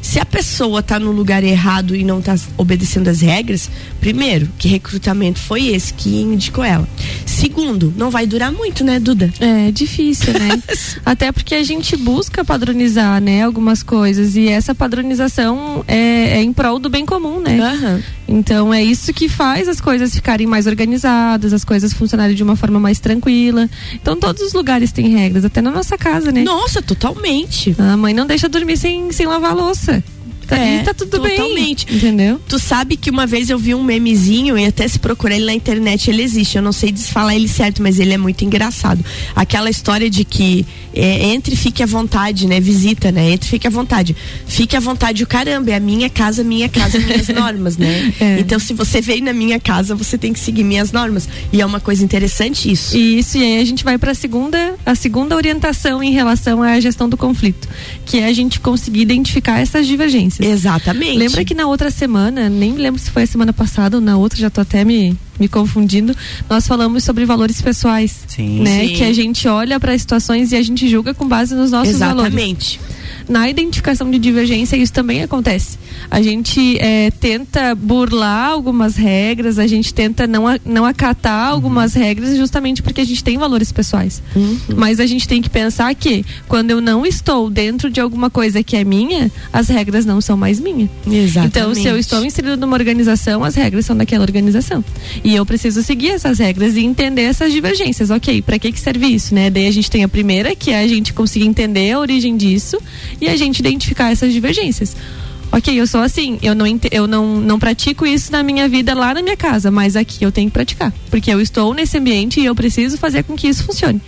se 0.06 0.20
a 0.20 0.26
pessoa 0.26 0.84
tá 0.84 1.00
no 1.00 1.12
lugar 1.12 1.44
errado 1.44 1.96
e 1.96 2.04
não 2.04 2.22
tá 2.22 2.36
obedecendo 2.58 3.08
as 3.08 3.22
regras, 3.22 3.72
primeiro, 4.00 4.48
que 4.60 4.68
recrutamento 4.68 5.40
foi 5.40 5.66
esse 5.66 5.92
que 5.96 6.22
indicou 6.22 6.64
ela. 6.64 6.88
Segundo, 7.26 7.92
não 7.98 8.12
vai 8.12 8.28
durar 8.28 8.52
muito, 8.52 8.84
né, 8.84 9.00
Duda? 9.00 9.34
É 9.40 9.72
difícil, 9.72 10.32
né? 10.34 10.62
Até 11.04 11.32
porque 11.32 11.56
a 11.56 11.64
gente 11.64 11.98
busca 11.98 12.46
padronizar, 12.46 13.20
né, 13.20 13.44
algumas 13.44 13.82
coisas 13.82 14.36
e 14.36 14.48
essa 14.48 14.76
padronização 14.76 15.84
é, 15.88 16.38
é 16.38 16.44
em 16.44 16.54
prol 16.54 16.78
do 16.78 16.90
bem 16.90 17.04
comum, 17.04 17.40
né? 17.40 17.60
Uhum. 17.60 18.04
Então 18.28 18.74
é 18.74 18.84
isso 18.84 19.14
que 19.14 19.30
faz 19.30 19.68
as 19.68 19.80
coisas 19.80 20.14
ficarem 20.14 20.48
mais 20.48 20.68
organizadas, 20.68 21.54
as 21.54 21.64
coisas 21.64 21.94
funcionarem 21.94 22.36
de 22.36 22.44
uma 22.44 22.56
forma 22.56 22.80
mais 22.80 23.00
tranquila. 23.00 23.70
Então 23.94 24.16
todos 24.16 24.42
os 24.42 24.54
lugares 24.54 24.92
têm 24.92 25.10
regras, 25.10 25.46
até 25.46 25.62
na 25.62 25.72
nossa 25.72 25.98
casa, 25.98 26.32
né? 26.32 26.44
Nossa, 26.44 26.82
totalmente. 26.82 27.76
A 27.78 27.96
mãe 27.96 28.14
não 28.14 28.26
deixa 28.26 28.50
dormir 28.50 28.78
sem, 28.78 29.12
sem 29.12 29.26
lavar 29.26 29.52
a 29.52 29.54
louça. 29.54 30.04
Tá, 30.48 30.58
é, 30.58 30.84
tá 30.84 30.94
tudo 30.94 31.20
totalmente. 31.20 31.86
bem. 31.86 31.98
Entendeu? 31.98 32.40
Tu 32.48 32.60
sabe 32.60 32.98
que 32.98 33.10
uma 33.10 33.26
vez 33.26 33.50
eu 33.50 33.58
vi 33.58 33.74
um 33.74 33.84
memezinho 33.84 34.58
e 34.58 34.66
até 34.66 34.88
se 34.88 35.00
procurar 35.00 35.36
ele 35.36 35.46
na 35.46 35.54
internet, 35.54 36.10
ele 36.10 36.22
existe. 36.22 36.58
Eu 36.58 36.62
não 36.62 36.72
sei 36.72 36.92
desfalar 36.92 37.36
ele 37.36 37.48
certo, 37.48 37.82
mas 37.82 38.00
ele 38.00 38.14
é 38.14 38.18
muito 38.18 38.44
engraçado. 38.46 39.04
Aquela 39.36 39.70
história 39.70 40.10
de 40.10 40.24
que 40.24 40.66
é, 40.94 41.34
entre 41.34 41.56
fique 41.56 41.84
à 41.84 41.86
vontade, 41.86 42.48
né? 42.48 42.60
Visita, 42.60 43.12
né? 43.12 43.32
Entre 43.32 43.50
fique 43.50 43.68
à 43.68 43.70
vontade. 43.70 44.16
Fique 44.48 44.76
à 44.76 44.80
vontade 44.80 45.24
o 45.24 45.28
caramba, 45.28 45.72
é 45.72 45.76
a 45.76 45.80
minha 45.80 46.10
casa, 46.10 46.44
minha 46.44 46.70
casa, 46.70 47.00
minhas 47.00 47.28
normas, 47.30 47.78
né? 47.78 48.14
É. 48.20 48.40
Então, 48.40 48.58
se 48.60 48.74
você 48.74 49.02
veio 49.02 49.24
na 49.24 49.34
minha 49.34 49.60
casa, 49.60 49.94
você 49.96 50.18
tem 50.18 50.32
que 50.32 50.40
seguir 50.40 50.64
minhas 50.64 50.92
normas. 50.92 51.28
E 51.52 51.62
é 51.62 51.66
uma 51.66 51.80
coisa 51.80 52.04
interessante 52.04 52.72
isso. 52.72 52.98
Isso, 52.98 53.38
e 53.38 53.44
aí 53.44 53.62
a 53.62 53.66
gente 53.66 53.84
vai 53.84 53.98
para 53.98 54.12
a 54.12 54.16
segunda, 54.16 54.76
a 54.86 54.96
segunda 54.96 55.36
orientação 55.36 56.02
em 56.02 56.12
relação 56.12 56.64
à 56.64 56.80
gestão 56.80 57.10
do 57.10 57.18
conflito, 57.18 57.68
que 58.06 58.20
é 58.20 58.28
a 58.28 58.34
gente 58.34 58.60
conseguir 58.60 59.02
identificar 59.02 59.60
essas 59.60 59.86
divergências. 59.86 60.35
Exatamente. 60.44 61.18
Lembra 61.18 61.46
que 61.46 61.54
na 61.54 61.68
outra 61.68 61.92
semana, 61.92 62.50
nem 62.50 62.74
lembro 62.74 63.00
se 63.00 63.12
foi 63.12 63.24
a 63.24 63.28
semana 63.28 63.54
passada 63.54 63.98
ou 63.98 64.02
na 64.02 64.18
outra, 64.18 64.40
já 64.40 64.50
tô 64.50 64.62
até 64.62 64.84
me, 64.84 65.18
me 65.40 65.48
confundindo, 65.48 66.16
nós 66.50 66.68
falamos 66.68 67.04
sobre 67.04 67.26
valores 67.26 67.62
pessoais. 67.62 68.24
Sim. 68.28 68.62
Né? 68.62 68.88
Sim. 68.88 68.94
Que 68.96 69.04
a 69.04 69.14
gente 69.14 69.48
olha 69.48 69.80
para 69.80 69.98
situações 69.98 70.52
e 70.52 70.56
a 70.56 70.62
gente 70.62 70.88
julga 70.88 71.14
com 71.14 71.28
base 71.28 71.54
nos 71.56 71.72
nossos 71.72 71.96
Exatamente. 71.96 72.16
valores. 72.16 72.80
Exatamente 72.80 72.95
na 73.28 73.50
identificação 73.50 74.10
de 74.10 74.20
divergência 74.20 74.76
isso 74.76 74.94
também 74.94 75.24
acontece. 75.24 75.78
A 76.10 76.22
gente 76.22 76.78
é, 76.80 77.12
tenta 77.12 77.74
burlar 77.76 78.50
algumas 78.50 78.96
regras, 78.96 79.60
a 79.60 79.68
gente 79.68 79.94
tenta 79.94 80.28
não, 80.28 80.44
não 80.66 80.86
acatar 80.86 81.50
algumas 81.50 81.96
uhum. 81.96 82.02
regras 82.02 82.36
justamente 82.38 82.82
porque 82.82 83.02
a 83.02 83.06
gente 83.06 83.24
tem 83.24 83.38
valores 83.38 83.72
pessoais. 83.72 84.22
Uhum. 84.36 84.58
Mas 84.76 85.00
a 85.00 85.06
gente 85.06 85.28
tem 85.28 85.42
que 85.42 85.50
pensar 85.50 85.94
que 85.96 86.26
quando 86.48 86.72
eu 86.72 86.82
não 86.82 87.06
estou 87.06 87.50
dentro 87.50 87.90
de 87.90 88.00
alguma 88.00 88.30
coisa 88.30 88.64
que 88.64 88.76
é 88.76 88.84
minha, 88.84 89.32
as 89.52 89.68
regras 89.68 90.06
não 90.06 90.22
são 90.22 90.38
mais 90.38 90.60
minhas. 90.60 90.90
Exatamente. 91.08 91.48
Então, 91.48 91.76
se 91.76 91.88
eu 91.88 91.98
estou 91.98 92.24
inserido 92.26 92.58
numa 92.58 92.76
organização, 92.76 93.44
as 93.44 93.56
regras 93.56 93.86
são 93.86 93.96
daquela 93.96 94.24
organização. 94.24 94.84
E 95.24 95.36
eu 95.36 95.46
preciso 95.46 95.82
seguir 95.84 96.10
essas 96.10 96.40
regras 96.40 96.76
e 96.76 96.82
entender 96.82 97.24
essas 97.24 97.52
divergências. 97.52 98.10
Ok, 98.10 98.42
para 98.42 98.60
que, 98.60 98.72
que 98.72 98.80
serve 98.80 99.08
isso, 99.08 99.34
né? 99.34 99.50
Daí 99.50 99.68
a 99.68 99.72
gente 99.72 99.90
tem 99.90 100.04
a 100.04 100.08
primeira, 100.08 100.56
que 100.56 100.72
é 100.72 100.80
a 100.80 100.88
gente 100.88 101.14
conseguir 101.14 101.46
entender 101.46 101.92
a 101.92 102.00
origem 102.00 102.36
disso 102.38 102.78
e 103.20 103.28
a 103.28 103.36
gente 103.36 103.60
identificar 103.60 104.12
essas 104.12 104.34
divergências. 104.34 104.96
Ok, 105.52 105.74
eu 105.80 105.88
sou 105.88 106.02
assim, 106.02 106.38
eu 106.42 106.54
não, 106.54 106.66
eu 106.92 107.08
não, 107.08 107.40
não 107.40 107.58
pratico 107.58 108.06
isso 108.06 108.32
na 108.32 108.44
minha 108.44 108.68
vida 108.68 108.94
lá 108.94 109.14
na 109.14 109.22
minha 109.22 109.38
casa, 109.38 109.72
mas 109.72 109.96
aqui 109.96 110.24
eu 110.24 110.32
tenho 110.32 110.50
que 110.50 110.54
praticar. 110.54 110.92
Porque 111.10 111.32
eu 111.32 111.40
estou 111.40 111.74
nesse 111.74 111.98
ambiente 111.98 112.40
e 112.42 112.46
eu 112.46 112.54
preciso 112.56 112.98
fazer 112.98 113.24
com 113.24 113.36
que 113.36 113.48
isso 113.48 113.64
funcione. 113.64 114.02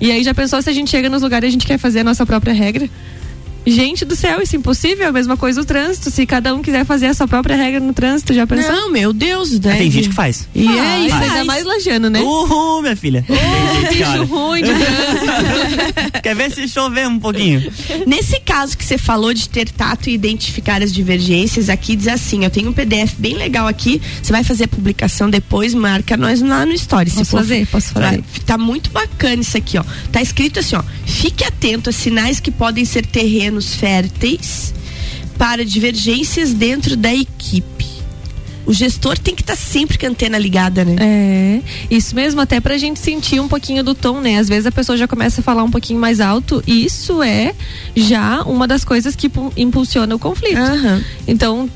E 0.00 0.12
aí 0.12 0.22
já 0.22 0.34
pensou 0.34 0.60
se 0.60 0.68
a 0.68 0.72
gente 0.72 0.90
chega 0.90 1.08
nos 1.08 1.22
lugares 1.22 1.46
e 1.46 1.48
a 1.48 1.50
gente 1.50 1.66
quer 1.66 1.78
fazer 1.78 2.00
a 2.00 2.04
nossa 2.04 2.26
própria 2.26 2.52
regra? 2.52 2.88
Gente 3.66 4.04
do 4.04 4.14
céu, 4.14 4.40
isso 4.40 4.54
é 4.54 4.58
impossível. 4.58 5.08
A 5.08 5.12
mesma 5.12 5.36
coisa 5.36 5.60
o 5.60 5.64
trânsito. 5.64 6.10
Se 6.10 6.24
cada 6.24 6.54
um 6.54 6.62
quiser 6.62 6.84
fazer 6.84 7.06
a 7.06 7.14
sua 7.14 7.26
própria 7.26 7.56
regra 7.56 7.80
no 7.80 7.92
trânsito, 7.92 8.32
já 8.32 8.46
pensou? 8.46 8.72
Não, 8.72 8.90
meu 8.90 9.12
Deus. 9.12 9.58
Deve. 9.58 9.78
Tem 9.78 9.90
gente 9.90 10.08
que 10.10 10.14
faz. 10.14 10.48
E 10.54 10.66
é 10.66 11.00
isso. 11.00 11.16
Ainda 11.16 11.44
mais 11.44 11.64
lajando, 11.64 12.08
né? 12.08 12.20
Uhul, 12.20 12.82
minha 12.82 12.96
filha. 12.96 13.24
Oh, 13.28 13.88
bicho 13.92 14.24
ruim 14.24 14.62
de 14.62 14.70
trânsito. 14.70 16.20
Quer 16.22 16.36
ver 16.36 16.50
se 16.52 16.68
chover 16.68 17.08
um 17.08 17.18
pouquinho? 17.18 17.72
Nesse 18.06 18.38
caso 18.40 18.76
que 18.76 18.84
você 18.84 18.98
falou 18.98 19.34
de 19.34 19.48
ter 19.48 19.68
tato 19.70 20.08
e 20.08 20.14
identificar 20.14 20.82
as 20.82 20.92
divergências, 20.92 21.68
aqui 21.68 21.96
diz 21.96 22.08
assim, 22.08 22.44
eu 22.44 22.50
tenho 22.50 22.70
um 22.70 22.72
PDF 22.72 23.14
bem 23.18 23.34
legal 23.34 23.66
aqui, 23.66 24.00
você 24.22 24.32
vai 24.32 24.44
fazer 24.44 24.64
a 24.64 24.68
publicação 24.68 25.28
depois, 25.28 25.74
marca 25.74 26.16
nós 26.16 26.40
lá 26.40 26.64
no 26.64 26.72
Story. 26.72 27.10
Posso 27.10 27.24
for, 27.24 27.38
fazer, 27.38 27.66
posso 27.66 27.92
fazer. 27.92 28.22
Tá 28.44 28.56
muito 28.56 28.90
bacana 28.90 29.42
isso 29.42 29.56
aqui, 29.56 29.78
ó. 29.78 29.84
Tá 30.12 30.22
escrito 30.22 30.60
assim, 30.60 30.76
ó, 30.76 30.82
fique 31.04 31.44
atento 31.44 31.90
a 31.90 31.92
sinais 31.92 32.38
que 32.38 32.50
podem 32.50 32.84
ser 32.84 33.04
terrenos 33.06 33.55
terrenos 33.56 33.74
férteis 33.74 34.74
para 35.38 35.64
divergências 35.64 36.52
dentro 36.52 36.96
da 36.96 37.14
equipe. 37.14 37.86
O 38.64 38.72
gestor 38.72 39.16
tem 39.16 39.34
que 39.34 39.42
estar 39.42 39.54
tá 39.54 39.60
sempre 39.60 39.96
com 39.96 40.06
a 40.06 40.08
antena 40.08 40.36
ligada, 40.36 40.84
né? 40.84 40.96
É, 40.98 41.60
isso 41.88 42.16
mesmo, 42.16 42.40
até 42.40 42.60
pra 42.60 42.76
gente 42.76 42.98
sentir 42.98 43.38
um 43.38 43.46
pouquinho 43.46 43.84
do 43.84 43.94
tom, 43.94 44.20
né? 44.20 44.38
Às 44.38 44.48
vezes 44.48 44.66
a 44.66 44.72
pessoa 44.72 44.98
já 44.98 45.06
começa 45.06 45.40
a 45.40 45.44
falar 45.44 45.62
um 45.62 45.70
pouquinho 45.70 46.00
mais 46.00 46.20
alto, 46.20 46.62
e 46.66 46.84
isso 46.84 47.22
é 47.22 47.54
já 47.94 48.42
uma 48.42 48.66
das 48.66 48.84
coisas 48.84 49.14
que 49.14 49.30
impulsiona 49.56 50.16
o 50.16 50.18
conflito. 50.18 50.58
Uhum. 50.58 51.04
Então, 51.28 51.70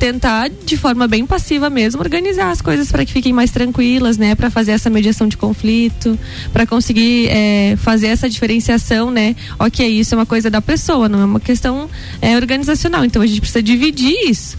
tentar 0.00 0.48
de 0.48 0.78
forma 0.78 1.06
bem 1.06 1.26
passiva 1.26 1.68
mesmo 1.68 2.00
organizar 2.00 2.50
as 2.50 2.62
coisas 2.62 2.90
para 2.90 3.04
que 3.04 3.12
fiquem 3.12 3.34
mais 3.34 3.50
tranquilas, 3.50 4.16
né, 4.16 4.34
para 4.34 4.50
fazer 4.50 4.72
essa 4.72 4.88
mediação 4.88 5.28
de 5.28 5.36
conflito, 5.36 6.18
para 6.54 6.66
conseguir 6.66 7.28
é, 7.28 7.76
fazer 7.76 8.06
essa 8.06 8.28
diferenciação, 8.28 9.10
né? 9.10 9.36
Ok, 9.58 9.86
isso 9.86 10.14
é 10.14 10.18
uma 10.18 10.24
coisa 10.24 10.48
da 10.50 10.62
pessoa, 10.62 11.06
não 11.06 11.20
é 11.20 11.24
uma 11.26 11.38
questão 11.38 11.88
é, 12.22 12.34
organizacional. 12.34 13.04
Então 13.04 13.20
a 13.20 13.26
gente 13.26 13.42
precisa 13.42 13.62
dividir 13.62 14.16
isso. 14.26 14.56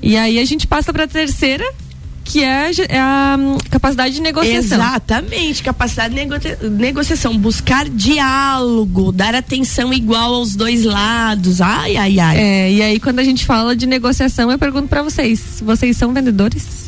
E 0.00 0.16
aí 0.16 0.38
a 0.38 0.44
gente 0.44 0.68
passa 0.68 0.92
para 0.92 1.02
a 1.04 1.08
terceira, 1.08 1.64
que 2.26 2.42
é, 2.42 2.70
é 2.88 2.98
a 2.98 3.36
hum, 3.38 3.56
capacidade 3.70 4.14
de 4.14 4.20
negociação. 4.20 4.78
Exatamente, 4.78 5.62
capacidade 5.62 6.12
de 6.12 6.20
negocia 6.20 6.58
negociação, 6.62 7.38
buscar 7.38 7.88
diálogo, 7.88 9.12
dar 9.12 9.34
atenção 9.34 9.94
igual 9.94 10.34
aos 10.34 10.56
dois 10.56 10.84
lados. 10.84 11.60
Ai, 11.60 11.96
ai, 11.96 12.18
ai. 12.18 12.36
É, 12.36 12.72
e 12.72 12.82
aí 12.82 13.00
quando 13.00 13.20
a 13.20 13.24
gente 13.24 13.46
fala 13.46 13.76
de 13.76 13.86
negociação, 13.86 14.50
eu 14.50 14.58
pergunto 14.58 14.88
para 14.88 15.02
vocês, 15.02 15.62
vocês 15.64 15.96
são 15.96 16.12
vendedores? 16.12 16.85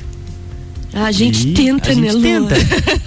A 0.92 1.12
gente 1.12 1.48
e 1.48 1.54
tenta, 1.54 1.90
a 1.90 1.94
gente 1.94 2.06
né, 2.06 2.12
Lu? 2.12 2.22
tenta. 2.22 2.54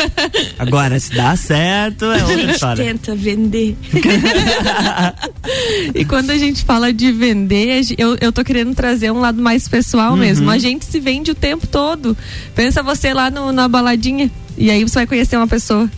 Agora, 0.57 0.99
se 0.99 1.13
dá 1.13 1.35
certo, 1.35 2.05
é 2.05 2.21
outra 2.21 2.33
A 2.33 2.37
gente 2.37 2.51
história. 2.51 2.85
tenta 2.85 3.15
vender. 3.15 3.75
e 5.95 6.05
quando 6.05 6.29
a 6.29 6.37
gente 6.37 6.63
fala 6.63 6.93
de 6.93 7.11
vender, 7.11 7.81
eu, 7.97 8.17
eu 8.21 8.31
tô 8.31 8.43
querendo 8.43 8.75
trazer 8.75 9.11
um 9.11 9.19
lado 9.19 9.41
mais 9.41 9.67
pessoal 9.67 10.11
uhum. 10.11 10.17
mesmo. 10.17 10.49
A 10.49 10.57
gente 10.57 10.85
se 10.85 10.99
vende 10.99 11.31
o 11.31 11.35
tempo 11.35 11.65
todo. 11.65 12.15
Pensa 12.53 12.83
você 12.83 13.13
lá 13.13 13.31
no, 13.31 13.51
na 13.51 13.67
baladinha 13.67 14.29
e 14.57 14.69
aí 14.69 14.83
você 14.83 14.99
vai 14.99 15.07
conhecer 15.07 15.37
uma 15.37 15.47
pessoa. 15.47 15.89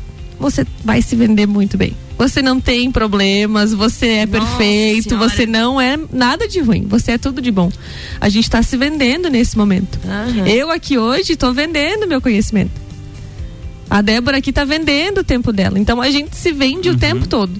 Você 0.43 0.67
vai 0.83 1.01
se 1.01 1.15
vender 1.15 1.47
muito 1.47 1.77
bem. 1.77 1.95
Você 2.17 2.41
não 2.41 2.59
tem 2.59 2.91
problemas, 2.91 3.73
você 3.73 4.07
é 4.07 4.25
Nossa 4.25 4.45
perfeito, 4.45 5.09
senhora. 5.11 5.29
você 5.29 5.45
não 5.45 5.79
é 5.79 5.97
nada 6.11 6.49
de 6.49 6.59
ruim, 6.59 6.85
você 6.85 7.13
é 7.13 7.17
tudo 7.17 7.41
de 7.41 7.49
bom. 7.49 7.71
A 8.19 8.27
gente 8.27 8.43
está 8.43 8.61
se 8.61 8.75
vendendo 8.75 9.29
nesse 9.29 9.57
momento. 9.57 9.97
Uhum. 10.03 10.45
Eu 10.45 10.69
aqui 10.69 10.97
hoje 10.97 11.31
estou 11.31 11.53
vendendo 11.53 12.05
meu 12.05 12.19
conhecimento. 12.19 12.71
A 13.89 14.01
Débora 14.01 14.39
aqui 14.39 14.49
está 14.49 14.65
vendendo 14.65 15.19
o 15.19 15.23
tempo 15.23 15.53
dela. 15.53 15.79
Então 15.79 16.01
a 16.01 16.11
gente 16.11 16.35
se 16.35 16.51
vende 16.51 16.89
uhum. 16.89 16.95
o 16.95 16.99
tempo 16.99 17.25
todo. 17.25 17.53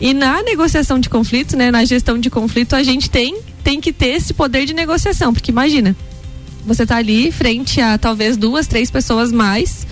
E 0.00 0.14
na 0.14 0.42
negociação 0.42 0.98
de 0.98 1.10
conflito, 1.10 1.58
né, 1.58 1.70
na 1.70 1.84
gestão 1.84 2.18
de 2.18 2.30
conflito, 2.30 2.74
a 2.74 2.82
gente 2.82 3.10
tem, 3.10 3.38
tem 3.62 3.82
que 3.82 3.92
ter 3.92 4.16
esse 4.16 4.32
poder 4.32 4.64
de 4.64 4.72
negociação. 4.72 5.34
Porque 5.34 5.50
imagina, 5.50 5.94
você 6.64 6.84
está 6.84 6.96
ali 6.96 7.30
frente 7.30 7.82
a 7.82 7.98
talvez 7.98 8.38
duas, 8.38 8.66
três 8.66 8.90
pessoas 8.90 9.30
mais, 9.30 9.83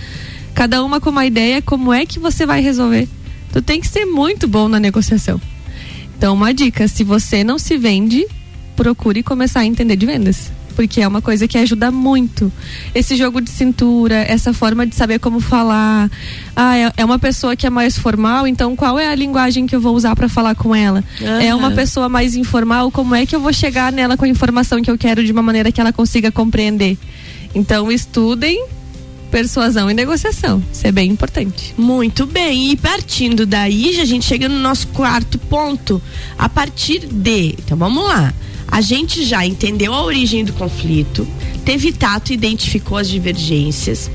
cada 0.53 0.83
uma 0.83 0.99
com 0.99 1.09
uma 1.09 1.25
ideia, 1.25 1.61
como 1.61 1.91
é 1.91 2.05
que 2.05 2.19
você 2.19 2.45
vai 2.45 2.61
resolver? 2.61 3.07
tu 3.53 3.61
tem 3.61 3.79
que 3.79 3.87
ser 3.87 4.05
muito 4.05 4.47
bom 4.47 4.67
na 4.67 4.79
negociação. 4.79 5.39
Então, 6.17 6.33
uma 6.33 6.53
dica: 6.53 6.87
se 6.87 7.03
você 7.03 7.43
não 7.43 7.59
se 7.59 7.77
vende, 7.77 8.25
procure 8.75 9.21
começar 9.21 9.61
a 9.61 9.65
entender 9.65 9.95
de 9.95 10.05
vendas. 10.05 10.51
Porque 10.75 11.01
é 11.01 11.07
uma 11.07 11.21
coisa 11.21 11.47
que 11.47 11.55
ajuda 11.55 11.91
muito. 11.91 12.51
Esse 12.95 13.15
jogo 13.15 13.39
de 13.39 13.51
cintura, 13.51 14.15
essa 14.15 14.51
forma 14.53 14.87
de 14.87 14.95
saber 14.95 15.19
como 15.19 15.39
falar. 15.39 16.09
Ah, 16.55 16.75
é, 16.75 16.91
é 16.97 17.05
uma 17.05 17.19
pessoa 17.19 17.55
que 17.55 17.67
é 17.67 17.69
mais 17.69 17.95
formal, 17.95 18.47
então 18.47 18.75
qual 18.75 18.97
é 18.97 19.07
a 19.07 19.13
linguagem 19.13 19.67
que 19.67 19.75
eu 19.75 19.79
vou 19.79 19.95
usar 19.95 20.15
para 20.15 20.27
falar 20.27 20.55
com 20.55 20.73
ela? 20.73 21.03
Uhum. 21.21 21.27
É 21.27 21.53
uma 21.53 21.69
pessoa 21.69 22.09
mais 22.09 22.35
informal, 22.35 22.89
como 22.89 23.13
é 23.13 23.23
que 23.23 23.35
eu 23.35 23.39
vou 23.39 23.53
chegar 23.53 23.91
nela 23.91 24.17
com 24.17 24.25
a 24.25 24.27
informação 24.27 24.81
que 24.81 24.89
eu 24.89 24.97
quero 24.97 25.23
de 25.23 25.31
uma 25.31 25.43
maneira 25.43 25.71
que 25.71 25.79
ela 25.79 25.93
consiga 25.93 26.31
compreender? 26.31 26.97
Então, 27.53 27.91
estudem 27.91 28.65
persuasão 29.33 29.89
e 29.89 29.95
negociação. 29.95 30.61
Isso 30.71 30.85
é 30.85 30.91
bem 30.91 31.09
importante. 31.09 31.73
Muito 31.75 32.27
bem. 32.27 32.71
E 32.71 32.77
partindo 32.77 33.47
daí, 33.47 33.99
a 33.99 34.05
gente 34.05 34.25
chega 34.25 34.47
no 34.47 34.59
nosso 34.59 34.87
quarto 34.89 35.39
ponto. 35.39 35.99
A 36.37 36.47
partir 36.47 37.07
de. 37.07 37.55
Então 37.57 37.75
vamos 37.75 38.03
lá. 38.03 38.31
A 38.67 38.79
gente 38.79 39.25
já 39.25 39.43
entendeu 39.43 39.91
a 39.91 40.03
origem 40.03 40.45
do 40.45 40.53
conflito, 40.53 41.27
teve 41.65 41.91
tato, 41.91 42.31
identificou 42.31 42.97
as 42.97 43.09
divergências, 43.09 44.09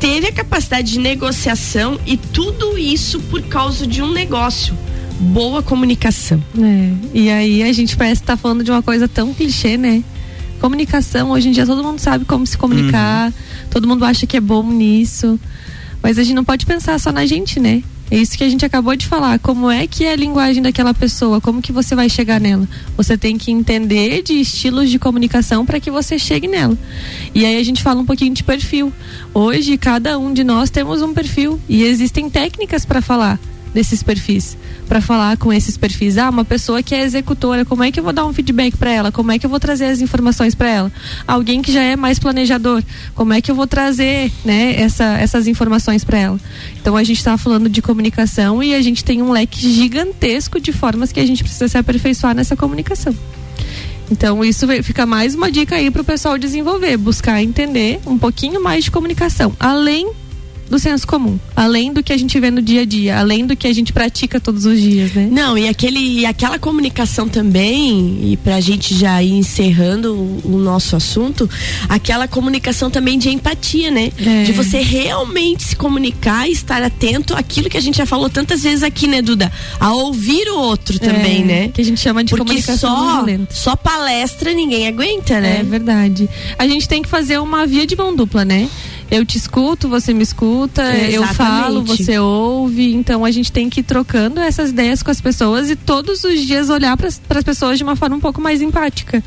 teve 0.00 0.28
a 0.28 0.32
capacidade 0.32 0.92
de 0.92 0.98
negociação 1.00 1.98
e 2.06 2.16
tudo 2.16 2.78
isso 2.78 3.20
por 3.20 3.42
causa 3.42 3.86
de 3.88 4.00
um 4.00 4.12
negócio. 4.12 4.72
Boa 5.20 5.64
comunicação. 5.64 6.40
É, 6.60 6.92
e 7.12 7.28
aí 7.28 7.62
a 7.64 7.72
gente 7.72 7.96
parece 7.96 8.22
estar 8.22 8.36
tá 8.36 8.36
falando 8.36 8.62
de 8.62 8.70
uma 8.70 8.82
coisa 8.82 9.08
tão 9.08 9.34
clichê, 9.34 9.76
né? 9.76 10.02
Comunicação, 10.60 11.30
hoje 11.30 11.48
em 11.48 11.52
dia 11.52 11.66
todo 11.66 11.82
mundo 11.82 11.98
sabe 11.98 12.24
como 12.24 12.46
se 12.46 12.56
comunicar, 12.56 13.26
uhum. 13.26 13.47
Todo 13.68 13.86
mundo 13.86 14.04
acha 14.04 14.26
que 14.26 14.36
é 14.36 14.40
bom 14.40 14.62
nisso. 14.70 15.38
Mas 16.02 16.18
a 16.18 16.22
gente 16.22 16.34
não 16.34 16.44
pode 16.44 16.64
pensar 16.64 16.98
só 16.98 17.10
na 17.10 17.26
gente, 17.26 17.58
né? 17.58 17.82
É 18.10 18.16
isso 18.16 18.38
que 18.38 18.44
a 18.44 18.48
gente 18.48 18.64
acabou 18.64 18.96
de 18.96 19.06
falar. 19.06 19.38
Como 19.38 19.70
é 19.70 19.86
que 19.86 20.04
é 20.04 20.12
a 20.12 20.16
linguagem 20.16 20.62
daquela 20.62 20.94
pessoa? 20.94 21.40
Como 21.40 21.60
que 21.60 21.72
você 21.72 21.94
vai 21.94 22.08
chegar 22.08 22.40
nela? 22.40 22.66
Você 22.96 23.18
tem 23.18 23.36
que 23.36 23.50
entender 23.50 24.22
de 24.22 24.34
estilos 24.34 24.88
de 24.88 24.98
comunicação 24.98 25.66
para 25.66 25.78
que 25.78 25.90
você 25.90 26.18
chegue 26.18 26.48
nela. 26.48 26.76
E 27.34 27.44
aí 27.44 27.58
a 27.58 27.62
gente 27.62 27.82
fala 27.82 28.00
um 28.00 28.06
pouquinho 28.06 28.32
de 28.32 28.42
perfil. 28.42 28.92
Hoje 29.34 29.76
cada 29.76 30.18
um 30.18 30.32
de 30.32 30.42
nós 30.42 30.70
temos 30.70 31.02
um 31.02 31.12
perfil 31.12 31.60
e 31.68 31.82
existem 31.82 32.30
técnicas 32.30 32.86
para 32.86 33.02
falar 33.02 33.38
desses 33.74 34.02
perfis 34.02 34.56
para 34.88 35.00
falar 35.00 35.36
com 35.36 35.52
esses 35.52 35.76
perfis. 35.76 36.16
Ah, 36.18 36.30
uma 36.30 36.44
pessoa 36.44 36.82
que 36.82 36.94
é 36.94 37.02
executora, 37.02 37.64
como 37.64 37.84
é 37.84 37.92
que 37.92 38.00
eu 38.00 38.04
vou 38.04 38.12
dar 38.12 38.26
um 38.26 38.32
feedback 38.32 38.76
para 38.76 38.90
ela? 38.90 39.12
Como 39.12 39.30
é 39.30 39.38
que 39.38 39.46
eu 39.46 39.50
vou 39.50 39.60
trazer 39.60 39.86
as 39.86 40.00
informações 40.00 40.54
para 40.54 40.68
ela? 40.68 40.92
Alguém 41.26 41.60
que 41.60 41.72
já 41.72 41.82
é 41.82 41.96
mais 41.96 42.18
planejador, 42.18 42.82
como 43.14 43.32
é 43.32 43.40
que 43.40 43.50
eu 43.50 43.54
vou 43.54 43.66
trazer, 43.66 44.32
né, 44.44 44.80
essa, 44.80 45.04
essas 45.18 45.46
informações 45.46 46.04
para 46.04 46.18
ela? 46.18 46.40
Então 46.80 46.96
a 46.96 47.04
gente 47.04 47.18
está 47.18 47.36
falando 47.36 47.68
de 47.68 47.82
comunicação 47.82 48.62
e 48.62 48.74
a 48.74 48.80
gente 48.80 49.04
tem 49.04 49.22
um 49.22 49.30
leque 49.30 49.60
gigantesco 49.60 50.60
de 50.60 50.72
formas 50.72 51.12
que 51.12 51.20
a 51.20 51.26
gente 51.26 51.42
precisa 51.42 51.68
se 51.68 51.76
aperfeiçoar 51.78 52.34
nessa 52.34 52.56
comunicação. 52.56 53.14
Então, 54.10 54.42
isso 54.42 54.66
fica 54.82 55.04
mais 55.04 55.34
uma 55.34 55.50
dica 55.50 55.76
aí 55.76 55.90
para 55.90 56.00
o 56.00 56.04
pessoal 56.04 56.38
desenvolver, 56.38 56.96
buscar 56.96 57.42
entender 57.42 58.00
um 58.06 58.16
pouquinho 58.16 58.62
mais 58.62 58.84
de 58.84 58.90
comunicação, 58.90 59.52
além 59.60 60.10
do 60.68 60.78
senso 60.78 61.06
comum, 61.06 61.38
além 61.56 61.92
do 61.92 62.02
que 62.02 62.12
a 62.12 62.16
gente 62.16 62.38
vê 62.38 62.50
no 62.50 62.60
dia 62.60 62.82
a 62.82 62.84
dia, 62.84 63.18
além 63.18 63.46
do 63.46 63.56
que 63.56 63.66
a 63.66 63.72
gente 63.72 63.92
pratica 63.92 64.38
todos 64.40 64.66
os 64.66 64.80
dias, 64.80 65.12
né? 65.12 65.28
Não, 65.30 65.56
e 65.56 65.68
aquele 65.68 65.98
e 65.98 66.26
aquela 66.26 66.58
comunicação 66.58 67.28
também, 67.28 68.32
e 68.32 68.36
pra 68.36 68.60
gente 68.60 68.94
já 68.94 69.22
ir 69.22 69.32
encerrando 69.32 70.14
o, 70.14 70.40
o 70.44 70.58
nosso 70.58 70.96
assunto, 70.96 71.48
aquela 71.88 72.28
comunicação 72.28 72.90
também 72.90 73.18
de 73.18 73.30
empatia, 73.30 73.90
né? 73.90 74.12
É. 74.18 74.44
De 74.44 74.52
você 74.52 74.80
realmente 74.80 75.62
se 75.64 75.76
comunicar 75.76 76.48
e 76.48 76.52
estar 76.52 76.82
atento 76.82 77.34
àquilo 77.34 77.68
que 77.68 77.76
a 77.76 77.80
gente 77.80 77.98
já 77.98 78.06
falou 78.06 78.28
tantas 78.28 78.62
vezes 78.62 78.82
aqui, 78.82 79.06
né, 79.06 79.22
Duda? 79.22 79.50
A 79.80 79.92
ouvir 79.92 80.48
o 80.48 80.58
outro 80.58 80.98
também, 80.98 81.42
é, 81.42 81.44
né? 81.44 81.68
Que 81.68 81.80
a 81.80 81.84
gente 81.84 82.00
chama 82.00 82.22
de 82.22 82.30
Porque 82.30 82.44
comunicação 82.44 83.24
só, 83.50 83.70
só 83.70 83.76
palestra 83.76 84.52
ninguém 84.52 84.86
aguenta, 84.86 85.40
né? 85.40 85.60
É 85.60 85.62
verdade. 85.62 86.28
A 86.58 86.66
gente 86.66 86.88
tem 86.88 87.02
que 87.02 87.08
fazer 87.08 87.38
uma 87.38 87.66
via 87.66 87.86
de 87.86 87.96
mão 87.96 88.14
dupla, 88.14 88.44
né? 88.44 88.68
Eu 89.10 89.24
te 89.24 89.38
escuto, 89.38 89.88
você 89.88 90.12
me 90.12 90.22
escuta, 90.22 90.82
Exatamente. 90.82 91.14
eu 91.14 91.24
falo, 91.24 91.82
você 91.82 92.18
ouve. 92.18 92.94
Então 92.94 93.24
a 93.24 93.30
gente 93.30 93.50
tem 93.50 93.70
que 93.70 93.80
ir 93.80 93.82
trocando 93.82 94.40
essas 94.40 94.70
ideias 94.70 95.02
com 95.02 95.10
as 95.10 95.20
pessoas 95.20 95.70
e 95.70 95.76
todos 95.76 96.24
os 96.24 96.40
dias 96.46 96.68
olhar 96.68 96.96
para 96.96 97.08
as 97.08 97.44
pessoas 97.44 97.78
de 97.78 97.84
uma 97.84 97.96
forma 97.96 98.16
um 98.16 98.20
pouco 98.20 98.40
mais 98.40 98.60
empática. 98.60 99.22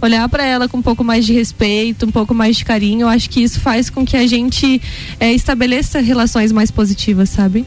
Olhar 0.00 0.28
para 0.28 0.44
ela 0.44 0.68
com 0.68 0.78
um 0.78 0.82
pouco 0.82 1.02
mais 1.02 1.24
de 1.24 1.32
respeito, 1.32 2.06
um 2.06 2.10
pouco 2.10 2.34
mais 2.34 2.56
de 2.56 2.64
carinho. 2.64 3.02
Eu 3.02 3.08
acho 3.08 3.28
que 3.30 3.42
isso 3.42 3.60
faz 3.60 3.90
com 3.90 4.04
que 4.04 4.16
a 4.16 4.26
gente 4.26 4.80
é, 5.18 5.32
estabeleça 5.32 6.00
relações 6.00 6.52
mais 6.52 6.70
positivas, 6.70 7.30
sabe? 7.30 7.64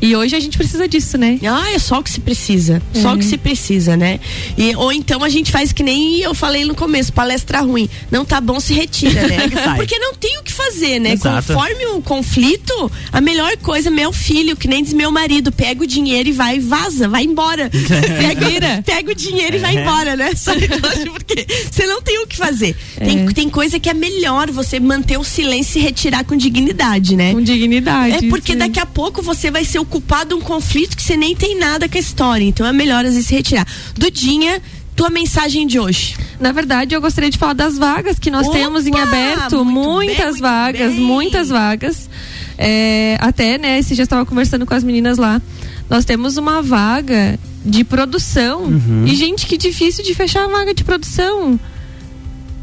E 0.00 0.14
hoje 0.14 0.36
a 0.36 0.40
gente 0.40 0.56
precisa 0.56 0.86
disso, 0.88 1.16
né? 1.18 1.38
Ah, 1.44 1.72
é 1.72 1.78
só 1.78 1.98
o 1.98 2.02
que 2.02 2.10
se 2.10 2.20
precisa. 2.20 2.82
É. 2.94 3.00
Só 3.00 3.14
o 3.14 3.18
que 3.18 3.24
se 3.24 3.36
precisa, 3.38 3.96
né? 3.96 4.20
E, 4.56 4.74
ou 4.76 4.92
então 4.92 5.22
a 5.22 5.28
gente 5.28 5.50
faz 5.50 5.72
que 5.72 5.82
nem 5.82 6.20
eu 6.20 6.34
falei 6.34 6.64
no 6.64 6.74
começo, 6.74 7.12
palestra 7.12 7.60
ruim. 7.60 7.88
Não 8.10 8.24
tá 8.24 8.40
bom, 8.40 8.60
se 8.60 8.74
retira, 8.74 9.26
né? 9.26 9.48
Porque 9.76 9.98
não 9.98 10.14
tem 10.14 10.38
o 10.38 10.42
que 10.42 10.52
fazer, 10.52 10.98
né? 10.98 11.12
Exato. 11.12 11.52
Conforme 11.52 11.86
o 11.86 12.02
conflito, 12.02 12.90
a 13.12 13.20
melhor 13.20 13.56
coisa, 13.58 13.90
meu 13.90 14.12
filho, 14.12 14.56
que 14.56 14.68
nem 14.68 14.82
diz 14.82 14.92
meu 14.92 15.10
marido, 15.10 15.52
pega 15.52 15.82
o 15.82 15.86
dinheiro 15.86 16.28
e 16.28 16.32
vai, 16.32 16.58
vaza, 16.58 17.08
vai 17.08 17.24
embora. 17.24 17.70
pega, 17.70 18.82
pega 18.84 19.12
o 19.12 19.14
dinheiro 19.14 19.56
é. 19.56 19.58
e 19.58 19.60
vai 19.60 19.76
é. 19.76 19.82
embora, 19.82 20.16
né? 20.16 20.30
Porque 21.12 21.46
você 21.70 21.86
não 21.86 22.02
tem 22.02 22.22
o 22.22 22.26
que 22.26 22.36
fazer. 22.36 22.76
É. 22.98 23.04
Tem, 23.04 23.26
tem 23.26 23.48
coisa 23.48 23.78
que 23.78 23.88
é 23.88 23.94
melhor 23.94 24.50
você 24.50 24.80
manter 24.80 25.18
o 25.18 25.24
silêncio 25.24 25.78
e 25.78 25.82
retirar 25.82 26.24
com 26.24 26.36
dignidade, 26.36 27.16
né? 27.16 27.32
Com 27.32 27.42
dignidade. 27.42 28.26
É 28.26 28.28
porque 28.28 28.52
sim. 28.52 28.58
daqui 28.58 28.80
a 28.80 28.86
pouco 28.86 29.22
você 29.22 29.50
vai 29.50 29.64
ser 29.64 29.78
o 29.78 29.84
culpado 29.84 30.30
de 30.30 30.34
um 30.34 30.40
conflito 30.40 30.96
que 30.96 31.02
você 31.02 31.16
nem 31.16 31.34
tem 31.34 31.58
nada 31.58 31.88
com 31.88 31.96
a 31.96 32.00
história. 32.00 32.44
Então 32.44 32.66
é 32.66 32.72
melhor 32.72 33.04
às 33.04 33.12
vezes 33.12 33.28
se 33.28 33.34
retirar. 33.34 33.66
Dudinha 33.96 34.60
tua 35.00 35.08
mensagem 35.08 35.66
de 35.66 35.78
hoje? 35.78 36.14
Na 36.38 36.52
verdade, 36.52 36.94
eu 36.94 37.00
gostaria 37.00 37.30
de 37.30 37.38
falar 37.38 37.54
das 37.54 37.78
vagas 37.78 38.18
que 38.18 38.30
nós 38.30 38.46
Opa, 38.46 38.58
temos 38.58 38.86
em 38.86 38.98
aberto. 38.98 39.64
Muitas 39.64 40.34
bem, 40.34 40.42
vagas, 40.42 40.94
muitas 40.94 41.48
vagas. 41.48 42.10
É, 42.58 43.16
até, 43.18 43.56
né, 43.56 43.78
esse 43.78 43.94
já 43.94 44.02
estava 44.02 44.26
conversando 44.26 44.66
com 44.66 44.74
as 44.74 44.84
meninas 44.84 45.16
lá. 45.16 45.40
Nós 45.88 46.04
temos 46.04 46.36
uma 46.36 46.60
vaga 46.60 47.38
de 47.64 47.84
produção. 47.84 48.62
Uhum. 48.62 49.04
E, 49.06 49.14
gente, 49.14 49.46
que 49.46 49.56
difícil 49.56 50.04
de 50.04 50.14
fechar 50.14 50.44
a 50.44 50.48
vaga 50.48 50.74
de 50.74 50.84
produção. 50.84 51.58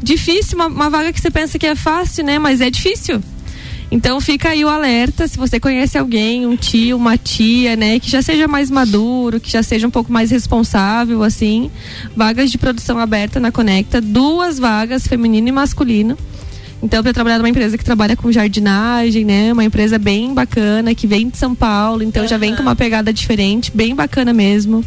Difícil, 0.02 0.56
uma, 0.56 0.66
uma 0.66 0.90
vaga 0.90 1.12
que 1.12 1.20
você 1.20 1.30
pensa 1.30 1.58
que 1.58 1.66
é 1.66 1.74
fácil, 1.74 2.24
né? 2.24 2.38
Mas 2.38 2.60
é 2.60 2.70
difícil. 2.70 3.20
Então 3.90 4.20
fica 4.20 4.50
aí 4.50 4.64
o 4.64 4.68
alerta, 4.68 5.26
se 5.26 5.38
você 5.38 5.58
conhece 5.58 5.96
alguém, 5.96 6.46
um 6.46 6.56
tio, 6.56 6.96
uma 6.96 7.16
tia, 7.16 7.74
né, 7.74 7.98
que 7.98 8.10
já 8.10 8.20
seja 8.20 8.46
mais 8.46 8.70
maduro, 8.70 9.40
que 9.40 9.50
já 9.50 9.62
seja 9.62 9.86
um 9.86 9.90
pouco 9.90 10.12
mais 10.12 10.30
responsável, 10.30 11.22
assim, 11.22 11.70
vagas 12.14 12.50
de 12.50 12.58
produção 12.58 12.98
aberta 12.98 13.40
na 13.40 13.50
Conecta, 13.50 13.98
duas 13.98 14.58
vagas, 14.58 15.06
feminino 15.06 15.48
e 15.48 15.52
masculino. 15.52 16.18
Então, 16.82 17.02
para 17.02 17.12
trabalhar 17.12 17.38
numa 17.38 17.48
empresa 17.48 17.76
que 17.76 17.84
trabalha 17.84 18.16
com 18.16 18.30
jardinagem, 18.30 19.24
né? 19.24 19.52
Uma 19.52 19.64
empresa 19.64 19.98
bem 19.98 20.32
bacana, 20.32 20.94
que 20.94 21.06
vem 21.06 21.28
de 21.28 21.36
São 21.36 21.54
Paulo, 21.54 22.02
então 22.02 22.22
uhum. 22.22 22.28
já 22.28 22.38
vem 22.38 22.54
com 22.54 22.62
uma 22.62 22.76
pegada 22.76 23.12
diferente, 23.12 23.72
bem 23.74 23.94
bacana 23.94 24.32
mesmo. 24.32 24.84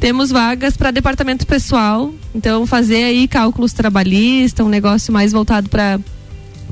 Temos 0.00 0.30
vagas 0.30 0.76
para 0.76 0.90
departamento 0.90 1.46
pessoal, 1.46 2.12
então 2.34 2.66
fazer 2.66 3.04
aí 3.04 3.28
cálculos 3.28 3.72
trabalhistas, 3.72 4.66
um 4.66 4.68
negócio 4.68 5.12
mais 5.12 5.32
voltado 5.32 5.68
para 5.68 6.00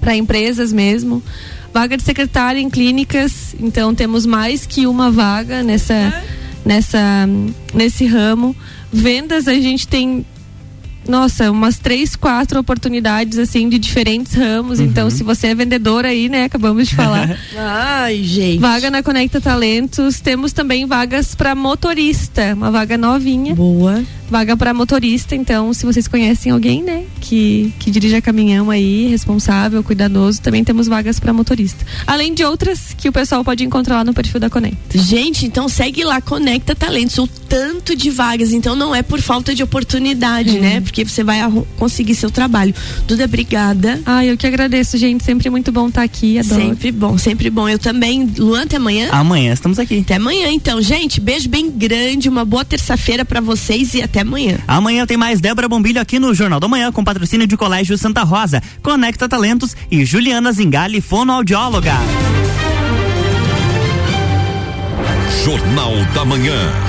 para 0.00 0.14
empresas 0.14 0.72
mesmo 0.72 1.20
vaga 1.72 1.96
de 1.96 2.02
secretária 2.02 2.60
em 2.60 2.68
clínicas, 2.68 3.54
então 3.60 3.94
temos 3.94 4.26
mais 4.26 4.66
que 4.66 4.86
uma 4.86 5.10
vaga 5.10 5.62
nessa, 5.62 6.22
nessa, 6.64 7.28
nesse 7.74 8.06
ramo. 8.06 8.56
Vendas 8.92 9.46
a 9.46 9.54
gente 9.54 9.86
tem 9.86 10.24
nossa, 11.08 11.50
umas 11.50 11.78
três, 11.78 12.14
quatro 12.14 12.60
oportunidades 12.60 13.38
assim 13.38 13.68
de 13.68 13.78
diferentes 13.78 14.34
ramos. 14.34 14.78
Então, 14.78 14.84
uhum. 14.84 14.98
Então, 14.98 15.10
se 15.10 15.22
você 15.22 15.48
é 15.48 15.54
vendedor 15.54 16.04
aí, 16.04 16.28
né, 16.28 16.44
acabamos 16.44 16.88
de 16.88 16.94
falar. 16.94 17.38
Ai, 17.56 18.22
gente. 18.22 18.58
Vaga 18.58 18.90
na 18.90 19.02
Conecta 19.02 19.40
Talentos. 19.40 20.20
Temos 20.20 20.52
também 20.52 20.86
vagas 20.86 21.34
para 21.34 21.54
motorista, 21.54 22.54
uma 22.54 22.70
vaga 22.70 22.98
novinha. 22.98 23.54
Boa. 23.54 24.02
Vaga 24.30 24.56
para 24.56 24.74
motorista, 24.74 25.34
então, 25.34 25.72
se 25.72 25.86
vocês 25.86 26.06
conhecem 26.06 26.52
alguém, 26.52 26.82
né, 26.82 27.04
que 27.20 27.72
que 27.78 27.90
dirija 27.90 28.20
caminhão 28.20 28.70
aí, 28.70 29.08
responsável, 29.08 29.82
cuidadoso, 29.82 30.40
também 30.40 30.62
temos 30.62 30.86
vagas 30.86 31.18
para 31.18 31.32
motorista. 31.32 31.84
Além 32.06 32.34
de 32.34 32.44
outras 32.44 32.94
que 32.96 33.08
o 33.08 33.12
pessoal 33.12 33.44
pode 33.44 33.64
encontrar 33.64 33.96
lá 33.96 34.04
no 34.04 34.12
perfil 34.12 34.40
da 34.40 34.50
Conecta. 34.50 34.98
Gente, 34.98 35.46
então 35.46 35.68
segue 35.68 36.04
lá 36.04 36.20
Conecta 36.20 36.74
Talentos, 36.74 37.16
o 37.18 37.26
tanto 37.26 37.96
de 37.96 38.10
vagas, 38.10 38.52
então 38.52 38.76
não 38.76 38.94
é 38.94 39.02
por 39.02 39.20
falta 39.20 39.54
de 39.54 39.62
oportunidade, 39.62 40.56
é. 40.56 40.60
né? 40.60 40.80
Porque 40.80 41.04
você 41.04 41.24
vai 41.24 41.40
conseguir 41.78 42.14
seu 42.14 42.30
trabalho. 42.30 42.74
Duda, 43.06 43.24
obrigada. 43.24 44.00
Ah, 44.04 44.24
eu 44.24 44.36
que 44.36 44.46
agradeço, 44.46 44.98
gente. 44.98 45.24
Sempre 45.24 45.48
muito 45.50 45.72
bom 45.72 45.88
estar 45.88 46.00
tá 46.00 46.04
aqui. 46.04 46.38
Adoro. 46.38 46.60
Sempre 46.60 46.92
bom, 46.92 47.18
sempre 47.18 47.50
bom. 47.50 47.68
Eu 47.68 47.78
também. 47.78 48.30
Luan, 48.36 48.62
até 48.62 48.76
amanhã? 48.76 49.08
Amanhã 49.12 49.52
estamos 49.52 49.78
aqui. 49.78 50.00
Até 50.00 50.16
amanhã, 50.16 50.48
então. 50.50 50.80
Gente, 50.80 51.20
beijo 51.20 51.48
bem 51.48 51.70
grande, 51.70 52.28
uma 52.28 52.44
boa 52.44 52.64
terça-feira 52.64 53.24
para 53.24 53.40
vocês 53.40 53.94
e 53.94 54.02
até 54.18 54.20
amanhã. 54.20 54.58
Amanhã 54.66 55.06
tem 55.06 55.16
mais 55.16 55.40
Débora 55.40 55.68
Bombilho 55.68 56.00
aqui 56.00 56.18
no 56.18 56.34
Jornal 56.34 56.58
da 56.58 56.68
Manhã 56.68 56.90
com 56.90 57.04
patrocínio 57.04 57.46
de 57.46 57.56
Colégio 57.56 57.96
Santa 57.96 58.22
Rosa, 58.22 58.62
Conecta 58.82 59.28
Talentos 59.28 59.76
e 59.90 60.04
Juliana 60.04 60.52
Zingali, 60.52 61.00
fonoaudióloga. 61.00 61.94
Jornal 65.44 65.92
da 66.14 66.24
Manhã. 66.24 66.87